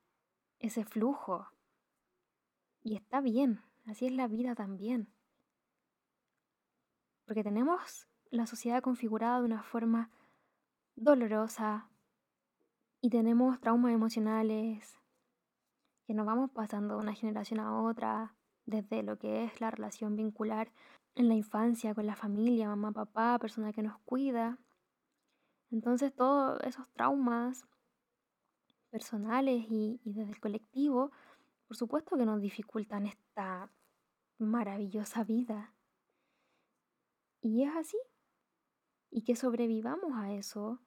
ese 0.60 0.86
flujo. 0.86 1.48
Y 2.84 2.96
está 2.96 3.20
bien, 3.20 3.62
así 3.88 4.06
es 4.06 4.14
la 4.14 4.28
vida 4.28 4.54
también. 4.54 5.12
Porque 7.26 7.44
tenemos 7.44 8.08
la 8.30 8.46
sociedad 8.46 8.84
configurada 8.84 9.40
de 9.40 9.46
una 9.46 9.64
forma 9.64 10.12
dolorosa 10.96 11.90
y 13.02 13.10
tenemos 13.10 13.60
traumas 13.60 13.92
emocionales 13.92 15.00
que 16.06 16.14
nos 16.14 16.28
vamos 16.28 16.52
pasando 16.52 16.96
de 16.96 17.02
una 17.02 17.16
generación 17.16 17.60
a 17.60 17.82
otra, 17.82 18.36
desde 18.66 19.02
lo 19.02 19.18
que 19.18 19.46
es 19.46 19.62
la 19.62 19.72
relación 19.72 20.16
vincular 20.16 20.72
en 21.16 21.28
la 21.28 21.34
infancia 21.34 21.96
con 21.96 22.06
la 22.06 22.16
familia, 22.16 22.70
mamá, 22.70 22.92
papá, 22.92 23.40
persona 23.40 23.74
que 23.74 23.82
nos 23.82 23.98
cuida. 24.02 24.60
Entonces 25.72 26.14
todos 26.14 26.62
esos 26.62 26.88
traumas 26.94 27.66
personales 28.92 29.66
y, 29.70 30.00
y 30.04 30.14
desde 30.14 30.34
el 30.34 30.40
colectivo, 30.40 31.12
por 31.68 31.78
supuesto 31.78 32.18
que 32.18 32.26
nos 32.26 32.42
dificultan 32.42 33.08
esta 33.08 33.72
maravillosa 34.38 35.24
vida. 35.24 35.74
Y 37.42 37.64
es 37.64 37.76
así. 37.76 37.98
Y 39.10 39.24
que 39.24 39.36
sobrevivamos 39.36 40.14
a 40.16 40.34
eso, 40.34 40.80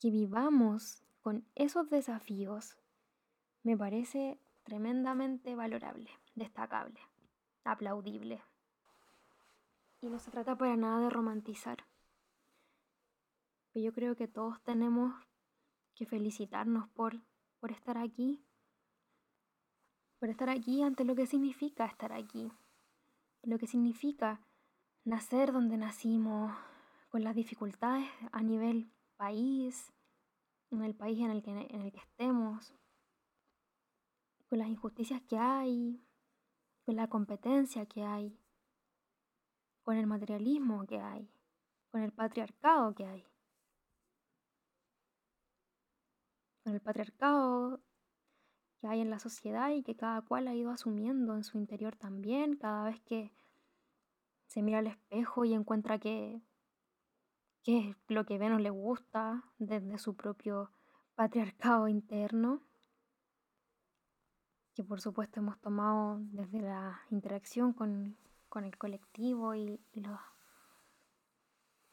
que 0.00 0.10
vivamos 0.10 1.02
con 1.20 1.46
esos 1.54 1.88
desafíos, 1.90 2.76
me 3.62 3.76
parece 3.76 4.40
tremendamente 4.64 5.54
valorable, 5.54 6.10
destacable, 6.34 7.00
aplaudible. 7.64 8.42
Y 10.00 10.08
no 10.08 10.18
se 10.18 10.32
trata 10.32 10.56
para 10.56 10.76
nada 10.76 11.04
de 11.04 11.10
romantizar. 11.10 11.86
Yo 13.74 13.92
creo 13.92 14.16
que 14.16 14.28
todos 14.28 14.60
tenemos 14.62 15.14
que 15.94 16.06
felicitarnos 16.06 16.88
por, 16.88 17.20
por 17.60 17.70
estar 17.70 17.98
aquí, 17.98 18.44
por 20.18 20.28
estar 20.28 20.48
aquí 20.50 20.82
ante 20.82 21.04
lo 21.04 21.14
que 21.14 21.26
significa 21.26 21.86
estar 21.86 22.12
aquí, 22.12 22.50
lo 23.42 23.58
que 23.58 23.66
significa 23.66 24.40
nacer 25.04 25.52
donde 25.52 25.76
nacimos, 25.76 26.52
con 27.08 27.24
las 27.24 27.34
dificultades 27.34 28.08
a 28.32 28.42
nivel 28.42 28.90
país, 29.16 29.92
en 30.70 30.82
el 30.82 30.94
país 30.94 31.20
en 31.20 31.30
el 31.30 31.42
que, 31.42 31.50
en 31.50 31.82
el 31.82 31.92
que 31.92 31.98
estemos, 31.98 32.72
con 34.48 34.58
las 34.58 34.68
injusticias 34.68 35.20
que 35.22 35.36
hay, 35.36 36.02
con 36.84 36.96
la 36.96 37.08
competencia 37.08 37.84
que 37.86 38.02
hay, 38.02 38.38
con 39.82 39.96
el 39.96 40.06
materialismo 40.06 40.86
que 40.86 41.00
hay, 41.00 41.30
con 41.90 42.00
el 42.00 42.12
patriarcado 42.12 42.94
que 42.94 43.04
hay. 43.04 43.31
Con 46.64 46.74
el 46.74 46.80
patriarcado 46.80 47.80
que 48.80 48.88
hay 48.88 49.00
en 49.00 49.10
la 49.10 49.18
sociedad 49.18 49.70
y 49.70 49.82
que 49.82 49.96
cada 49.96 50.22
cual 50.22 50.48
ha 50.48 50.54
ido 50.54 50.70
asumiendo 50.70 51.34
en 51.34 51.44
su 51.44 51.58
interior 51.58 51.96
también, 51.96 52.56
cada 52.56 52.84
vez 52.84 53.00
que 53.02 53.32
se 54.46 54.60
mira 54.60 54.80
al 54.80 54.86
espejo 54.86 55.44
y 55.44 55.54
encuentra 55.54 55.98
que, 55.98 56.42
que 57.62 57.96
lo 58.08 58.26
que 58.26 58.38
ve 58.38 58.48
no 58.48 58.58
le 58.58 58.70
gusta 58.70 59.44
desde 59.58 59.98
su 59.98 60.14
propio 60.14 60.70
patriarcado 61.14 61.88
interno, 61.88 62.60
que 64.74 64.84
por 64.84 65.00
supuesto 65.00 65.40
hemos 65.40 65.60
tomado 65.60 66.18
desde 66.32 66.60
la 66.60 67.00
interacción 67.10 67.72
con, 67.72 68.16
el 68.56 68.78
colectivo 68.78 69.54
y, 69.54 69.80
los, 69.94 70.20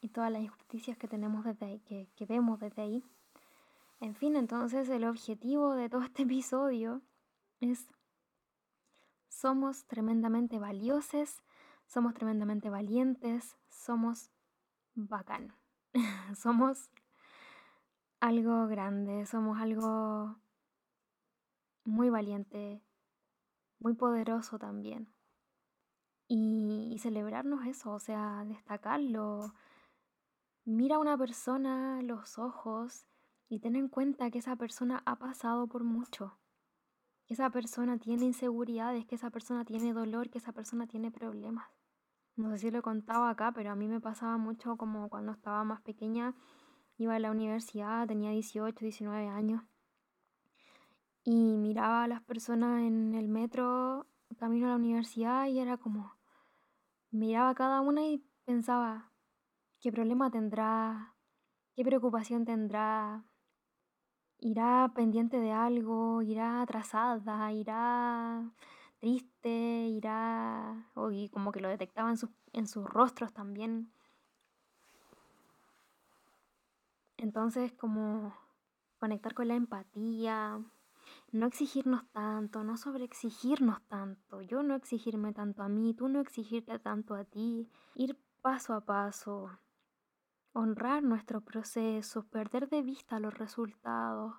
y 0.01 0.09
todas 0.09 0.31
las 0.31 0.41
injusticias 0.41 0.97
que 0.97 1.07
tenemos 1.07 1.45
desde 1.45 1.65
ahí, 1.65 1.79
que, 1.81 2.09
que 2.15 2.25
vemos 2.25 2.59
desde 2.59 2.81
ahí. 2.81 3.05
En 3.99 4.15
fin, 4.15 4.35
entonces 4.35 4.89
el 4.89 5.03
objetivo 5.05 5.75
de 5.75 5.89
todo 5.89 6.03
este 6.03 6.23
episodio 6.23 7.01
es 7.59 7.87
somos 9.29 9.85
tremendamente 9.85 10.59
valiosos 10.59 11.43
somos 11.89 12.13
tremendamente 12.13 12.69
valientes, 12.69 13.57
somos 13.67 14.29
bacán, 14.93 15.55
somos 16.35 16.91
algo 18.19 18.67
grande, 18.67 19.25
somos 19.25 19.59
algo 19.59 20.37
muy 21.83 22.11
valiente, 22.11 22.83
muy 23.79 23.95
poderoso 23.95 24.59
también. 24.59 25.11
Y, 26.27 26.95
celebrarnos 26.99 27.65
eso, 27.65 27.91
o 27.91 27.99
sea, 27.99 28.43
destacarlo. 28.45 29.55
Mira 30.63 30.97
a 30.97 30.99
una 30.99 31.17
persona 31.17 32.03
los 32.03 32.37
ojos 32.37 33.07
y 33.49 33.59
ten 33.59 33.75
en 33.75 33.89
cuenta 33.89 34.29
que 34.29 34.37
esa 34.39 34.55
persona 34.55 35.01
ha 35.05 35.17
pasado 35.17 35.67
por 35.67 35.83
mucho. 35.83 36.37
Que 37.25 37.33
esa 37.33 37.49
persona 37.49 37.97
tiene 37.97 38.25
inseguridades, 38.25 39.05
que 39.05 39.15
esa 39.15 39.31
persona 39.31 39.65
tiene 39.65 39.91
dolor, 39.91 40.29
que 40.29 40.37
esa 40.37 40.53
persona 40.53 40.87
tiene 40.87 41.11
problemas. 41.11 41.67
No 42.35 42.51
sé 42.51 42.59
si 42.59 42.71
lo 42.71 42.79
he 42.79 42.81
contado 42.81 43.25
acá, 43.25 43.51
pero 43.51 43.71
a 43.71 43.75
mí 43.75 43.87
me 43.87 43.99
pasaba 43.99 44.37
mucho 44.37 44.77
como 44.77 45.09
cuando 45.09 45.31
estaba 45.33 45.63
más 45.63 45.81
pequeña, 45.81 46.35
iba 46.97 47.15
a 47.15 47.19
la 47.19 47.31
universidad, 47.31 48.07
tenía 48.07 48.29
18, 48.29 48.79
19 48.79 49.27
años, 49.27 49.63
y 51.23 51.57
miraba 51.57 52.03
a 52.03 52.07
las 52.07 52.21
personas 52.21 52.81
en 52.83 53.13
el 53.13 53.27
metro 53.27 54.07
camino 54.37 54.67
a 54.67 54.69
la 54.69 54.75
universidad 54.75 55.47
y 55.47 55.59
era 55.59 55.77
como, 55.77 56.15
miraba 57.11 57.49
a 57.49 57.55
cada 57.55 57.81
una 57.81 58.05
y 58.05 58.23
pensaba, 58.45 59.11
¿qué 59.79 59.91
problema 59.91 60.31
tendrá? 60.31 61.15
¿Qué 61.73 61.83
preocupación 61.83 62.45
tendrá? 62.45 63.28
¿Irá 64.39 64.91
pendiente 64.95 65.39
de 65.39 65.51
algo? 65.51 66.21
¿Irá 66.21 66.61
atrasada? 66.61 67.51
¿Irá 67.51 68.51
triste, 68.99 69.49
irá, 69.49 70.91
y 71.11 71.29
como 71.29 71.51
que 71.51 71.61
lo 71.61 71.69
detectaba 71.69 72.11
en, 72.11 72.17
en 72.53 72.67
sus 72.67 72.85
rostros 72.85 73.33
también. 73.33 73.91
Entonces, 77.17 77.73
como 77.73 78.33
conectar 78.99 79.33
con 79.33 79.47
la 79.47 79.55
empatía, 79.55 80.61
no 81.31 81.45
exigirnos 81.47 82.03
tanto, 82.11 82.63
no 82.63 82.77
sobreexigirnos 82.77 83.81
tanto, 83.87 84.41
yo 84.41 84.63
no 84.63 84.75
exigirme 84.75 85.33
tanto 85.33 85.63
a 85.63 85.69
mí, 85.69 85.93
tú 85.93 86.07
no 86.07 86.19
exigirte 86.19 86.77
tanto 86.79 87.15
a 87.15 87.23
ti, 87.23 87.69
ir 87.95 88.17
paso 88.41 88.73
a 88.73 88.81
paso, 88.81 89.49
honrar 90.53 91.03
nuestros 91.03 91.43
procesos, 91.43 92.25
perder 92.25 92.69
de 92.69 92.81
vista 92.81 93.19
los 93.19 93.33
resultados, 93.33 94.35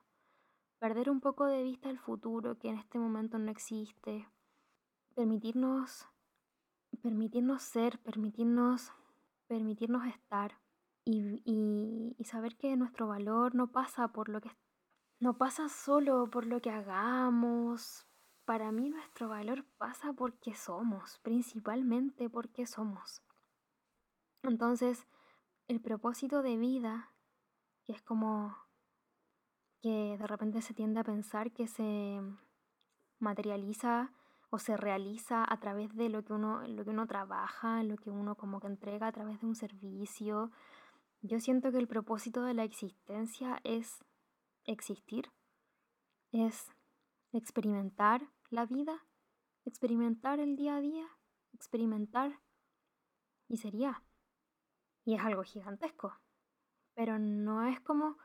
perder 0.79 1.11
un 1.11 1.21
poco 1.21 1.47
de 1.47 1.63
vista 1.63 1.91
el 1.91 1.99
futuro 1.99 2.59
que 2.59 2.69
en 2.69 2.79
este 2.79 2.99
momento 2.99 3.39
no 3.39 3.51
existe, 3.51 4.29
permitirnos, 5.15 6.07
permitirnos 7.03 7.63
ser, 7.63 7.99
permitirnos, 8.01 8.93
permitirnos 9.47 10.07
estar 10.07 10.59
y, 11.05 12.17
saber 12.25 12.57
que 12.57 12.77
nuestro 12.77 13.09
valor 13.09 13.55
no 13.55 13.73
pasa 13.73 14.09
por 14.09 14.29
lo 14.29 14.41
que 14.41 14.51
no 15.19 15.37
pasa 15.37 15.69
solo 15.69 16.31
por 16.31 16.47
lo 16.47 16.61
que 16.61 16.71
hagamos. 16.71 18.07
Para 18.47 18.73
mí 18.73 18.89
nuestro 18.89 19.29
valor 19.29 19.67
pasa 19.77 20.13
porque 20.15 20.55
somos, 20.55 21.19
principalmente 21.19 22.31
porque 22.31 22.67
somos. 22.67 23.23
Entonces, 24.43 25.07
el 25.71 25.81
propósito 25.81 26.43
de 26.43 26.57
vida, 26.57 27.13
es 27.87 28.03
como 28.03 28.57
que 29.81 30.17
de 30.19 30.27
repente 30.27 30.63
se 30.63 30.75
tiende 30.75 30.99
a 30.99 31.05
pensar 31.05 31.53
que 31.53 31.69
se 31.69 32.21
materializa 33.21 34.13
o 34.51 34.59
se 34.59 34.77
realiza 34.77 35.45
a 35.49 35.61
través 35.61 35.95
de 35.95 36.09
lo 36.09 36.25
que 36.25 36.33
uno, 36.33 36.67
lo 36.67 36.83
que 36.83 36.91
uno 36.91 37.07
trabaja, 37.07 37.85
lo 37.85 37.97
que 37.99 38.11
uno 38.11 38.35
como 38.35 38.59
que 38.59 38.67
entrega 38.67 39.07
a 39.07 39.13
través 39.13 39.41
de 39.41 39.47
un 39.47 39.55
servicio. 39.55 40.51
Yo 41.23 41.39
siento 41.39 41.71
que 41.71 41.79
el 41.79 41.87
propósito 41.87 42.43
de 42.43 42.55
la 42.55 42.65
existencia 42.65 43.61
es 43.63 44.05
existir, 44.65 45.31
es 46.33 46.67
experimentar 47.33 48.29
la 48.49 48.67
vida, 48.67 49.07
experimentar 49.65 50.41
el 50.41 50.57
día 50.57 50.75
a 50.75 50.81
día, 50.81 51.07
experimentar. 51.53 52.41
Y 53.47 53.59
sería. 53.59 54.03
Y 55.05 55.15
es 55.15 55.21
algo 55.23 55.43
gigantesco. 55.43 56.17
Pero 56.95 57.19
no 57.19 57.65
es 57.67 57.81
como 57.81 58.17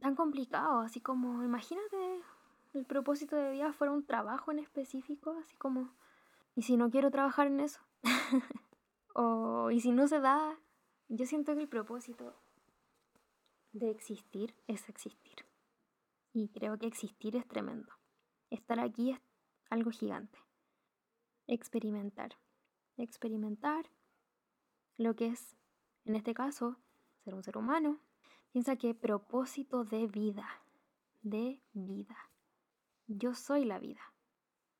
tan 0.00 0.16
complicado, 0.16 0.80
así 0.80 1.00
como, 1.00 1.42
imagínate 1.42 2.22
el 2.74 2.84
propósito 2.84 3.36
de 3.36 3.52
vida 3.52 3.72
fuera 3.72 3.92
un 3.92 4.04
trabajo 4.04 4.50
en 4.50 4.58
específico, 4.58 5.36
así 5.40 5.54
como, 5.56 5.94
¿y 6.56 6.62
si 6.62 6.76
no 6.76 6.90
quiero 6.90 7.10
trabajar 7.10 7.46
en 7.46 7.60
eso? 7.60 7.80
o, 9.14 9.70
¿y 9.70 9.80
si 9.80 9.92
no 9.92 10.08
se 10.08 10.20
da? 10.20 10.58
Yo 11.08 11.26
siento 11.26 11.54
que 11.54 11.62
el 11.62 11.68
propósito 11.68 12.34
de 13.72 13.90
existir 13.90 14.54
es 14.66 14.88
existir. 14.88 15.46
Y 16.32 16.48
creo 16.48 16.78
que 16.78 16.86
existir 16.86 17.36
es 17.36 17.46
tremendo. 17.46 17.92
Estar 18.50 18.80
aquí 18.80 19.12
es 19.12 19.20
algo 19.70 19.90
gigante. 19.90 20.38
Experimentar. 21.46 22.36
Experimentar 22.96 23.88
lo 24.96 25.16
que 25.16 25.28
es, 25.28 25.56
en 26.04 26.16
este 26.16 26.34
caso, 26.34 26.76
ser 27.24 27.34
un 27.34 27.42
ser 27.42 27.56
humano. 27.56 28.00
Piensa 28.52 28.76
que 28.76 28.94
propósito 28.94 29.84
de 29.84 30.06
vida. 30.06 30.46
De 31.22 31.60
vida. 31.72 32.16
Yo 33.06 33.34
soy 33.34 33.64
la 33.64 33.78
vida. 33.78 34.12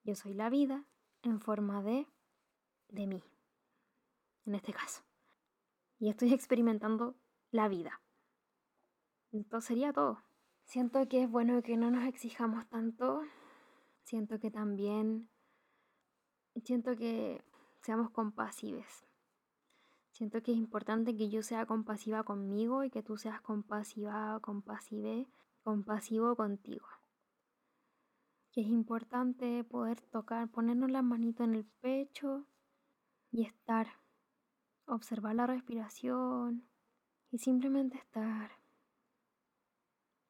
Yo 0.04 0.14
soy 0.14 0.34
la 0.34 0.50
vida 0.50 0.84
en 1.22 1.40
forma 1.40 1.82
de 1.82 2.06
de 2.88 3.06
mí. 3.06 3.22
En 4.46 4.54
este 4.54 4.72
caso. 4.72 5.02
Y 5.98 6.08
estoy 6.08 6.32
experimentando 6.34 7.16
la 7.50 7.68
vida. 7.68 8.00
Entonces 9.32 9.68
sería 9.68 9.92
todo. 9.92 10.22
Siento 10.64 11.06
que 11.08 11.24
es 11.24 11.30
bueno 11.30 11.62
que 11.62 11.76
no 11.76 11.90
nos 11.90 12.04
exijamos 12.04 12.66
tanto. 12.68 13.22
Siento 14.02 14.38
que 14.38 14.50
también, 14.50 15.28
siento 16.62 16.96
que 16.96 17.42
seamos 17.82 18.10
compasivos. 18.10 19.04
Siento 20.14 20.42
que 20.42 20.52
es 20.52 20.56
importante 20.56 21.14
que 21.14 21.28
yo 21.28 21.42
sea 21.42 21.66
compasiva 21.66 22.22
conmigo 22.22 22.82
y 22.82 22.88
que 22.88 23.02
tú 23.02 23.18
seas 23.18 23.42
compasiva, 23.42 24.40
compasive, 24.40 25.26
compasivo 25.62 26.34
contigo. 26.34 26.86
Que 28.50 28.62
es 28.62 28.68
importante 28.68 29.62
poder 29.64 30.00
tocar, 30.00 30.48
ponernos 30.48 30.90
la 30.90 31.02
manito 31.02 31.44
en 31.44 31.54
el 31.54 31.66
pecho 31.82 32.46
y 33.30 33.42
estar, 33.42 33.88
observar 34.86 35.34
la 35.34 35.46
respiración 35.46 36.64
y 37.30 37.36
simplemente 37.36 37.98
estar 37.98 38.64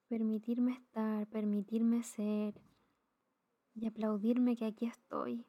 permitirme 0.09 0.73
estar, 0.75 1.27
permitirme 1.27 2.05
ser 2.05 2.55
y 3.75 3.87
aplaudirme 3.87 4.57
que 4.57 4.67
aquí 4.67 4.87
estoy, 4.87 5.45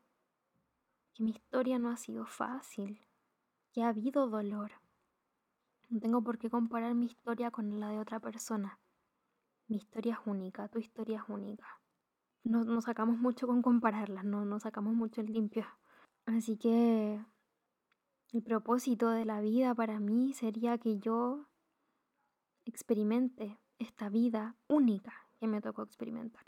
que 1.13 1.23
mi 1.23 1.29
historia 1.29 1.77
no 1.77 1.89
ha 1.89 1.97
sido 1.97 2.25
fácil, 2.25 2.99
que 3.75 3.83
ha 3.83 3.89
habido 3.89 4.29
dolor. 4.29 4.71
No 5.89 5.99
tengo 5.99 6.23
por 6.23 6.37
qué 6.37 6.49
comparar 6.49 6.95
mi 6.95 7.07
historia 7.07 7.51
con 7.51 7.81
la 7.81 7.89
de 7.89 7.99
otra 7.99 8.21
persona. 8.21 8.79
Mi 9.67 9.75
historia 9.75 10.13
es 10.13 10.19
única, 10.25 10.69
tu 10.69 10.79
historia 10.79 11.17
es 11.17 11.23
única. 11.27 11.81
No 12.45 12.63
nos 12.63 12.85
sacamos 12.85 13.17
mucho 13.17 13.47
con 13.47 13.61
compararlas, 13.61 14.23
no 14.23 14.45
nos 14.45 14.63
sacamos 14.63 14.93
mucho 14.93 15.19
el 15.19 15.27
limpio. 15.27 15.65
Así 16.25 16.55
que 16.55 17.19
el 18.31 18.43
propósito 18.43 19.09
de 19.09 19.25
la 19.25 19.41
vida 19.41 19.75
para 19.75 19.99
mí 19.99 20.31
sería 20.31 20.77
que 20.77 20.97
yo 20.97 21.45
experimente 22.63 23.59
esta 23.77 24.07
vida 24.07 24.55
única 24.69 25.27
que 25.37 25.47
me 25.47 25.59
tocó 25.59 25.83
experimentar, 25.83 26.45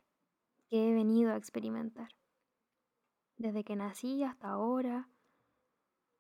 que 0.70 0.90
he 0.90 0.94
venido 0.94 1.34
a 1.34 1.36
experimentar. 1.36 2.08
Desde 3.36 3.66
que 3.66 3.76
nací 3.76 4.24
hasta 4.24 4.48
ahora 4.48 5.10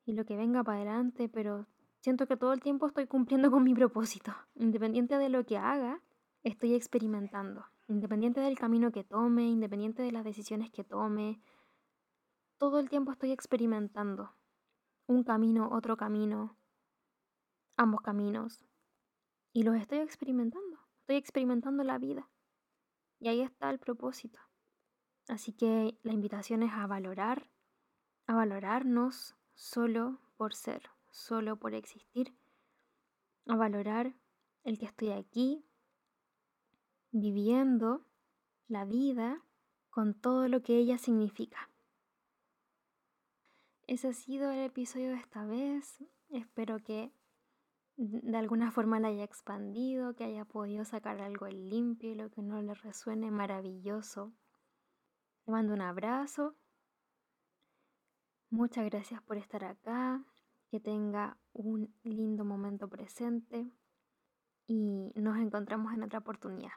y 0.07 0.13
lo 0.13 0.25
que 0.25 0.37
venga 0.37 0.63
para 0.63 0.77
adelante, 0.77 1.27
pero 1.27 1.67
siento 1.99 2.27
que 2.27 2.37
todo 2.37 2.53
el 2.53 2.61
tiempo 2.61 2.87
estoy 2.87 3.07
cumpliendo 3.07 3.51
con 3.51 3.63
mi 3.63 3.75
propósito. 3.75 4.33
Independiente 4.55 5.17
de 5.17 5.27
lo 5.27 5.45
que 5.45 5.57
haga, 5.57 6.01
estoy 6.43 6.75
experimentando. 6.75 7.65
Independiente 7.87 8.39
del 8.39 8.57
camino 8.57 8.93
que 8.93 9.03
tome, 9.03 9.43
independiente 9.43 10.01
de 10.01 10.13
las 10.13 10.23
decisiones 10.23 10.71
que 10.71 10.85
tome, 10.85 11.41
todo 12.57 12.79
el 12.79 12.89
tiempo 12.89 13.11
estoy 13.11 13.31
experimentando. 13.31 14.33
Un 15.07 15.23
camino, 15.25 15.69
otro 15.73 15.97
camino, 15.97 16.57
ambos 17.75 17.99
caminos. 17.99 18.65
Y 19.51 19.63
los 19.63 19.75
estoy 19.75 19.99
experimentando. 19.99 20.79
Estoy 21.01 21.17
experimentando 21.17 21.83
la 21.83 21.97
vida. 21.97 22.29
Y 23.19 23.27
ahí 23.27 23.41
está 23.41 23.69
el 23.71 23.79
propósito. 23.79 24.39
Así 25.27 25.51
que 25.51 25.99
la 26.03 26.13
invitación 26.13 26.63
es 26.63 26.71
a 26.71 26.87
valorar, 26.87 27.51
a 28.25 28.35
valorarnos 28.35 29.36
solo 29.57 30.19
por 30.37 30.53
ser, 30.53 30.83
solo 31.09 31.57
por 31.57 31.73
existir, 31.73 32.31
a 33.47 33.55
valorar 33.55 34.13
el 34.63 34.77
que 34.77 34.85
estoy 34.85 35.11
aquí, 35.11 35.65
viviendo 37.11 38.05
la 38.67 38.85
vida 38.85 39.43
con 39.89 40.13
todo 40.13 40.47
lo 40.47 40.61
que 40.61 40.77
ella 40.77 40.99
significa. 40.99 41.71
Ese 43.87 44.09
ha 44.09 44.13
sido 44.13 44.51
el 44.51 44.59
episodio 44.59 45.09
de 45.09 45.15
esta 45.15 45.43
vez. 45.45 46.03
Espero 46.29 46.83
que 46.83 47.11
de 47.95 48.37
alguna 48.37 48.69
forma 48.69 48.99
la 48.99 49.07
haya 49.07 49.23
expandido, 49.23 50.13
que 50.13 50.25
haya 50.25 50.45
podido 50.45 50.85
sacar 50.85 51.19
algo 51.19 51.47
limpio 51.47 52.11
y 52.11 52.15
lo 52.15 52.29
que 52.29 52.43
no 52.43 52.61
le 52.61 52.75
resuene 52.75 53.31
maravilloso. 53.31 54.33
Le 55.47 55.53
mando 55.53 55.73
un 55.73 55.81
abrazo. 55.81 56.55
Muchas 58.49 58.85
gracias 58.85 59.21
por 59.21 59.37
estar 59.37 59.63
acá. 59.63 60.23
Que 60.69 60.79
tenga 60.79 61.37
un 61.53 61.93
lindo 62.03 62.43
momento 62.45 62.87
presente. 62.89 63.71
Y 64.65 65.11
nos 65.15 65.37
encontramos 65.37 65.93
en 65.93 66.03
otra 66.03 66.19
oportunidad. 66.19 66.73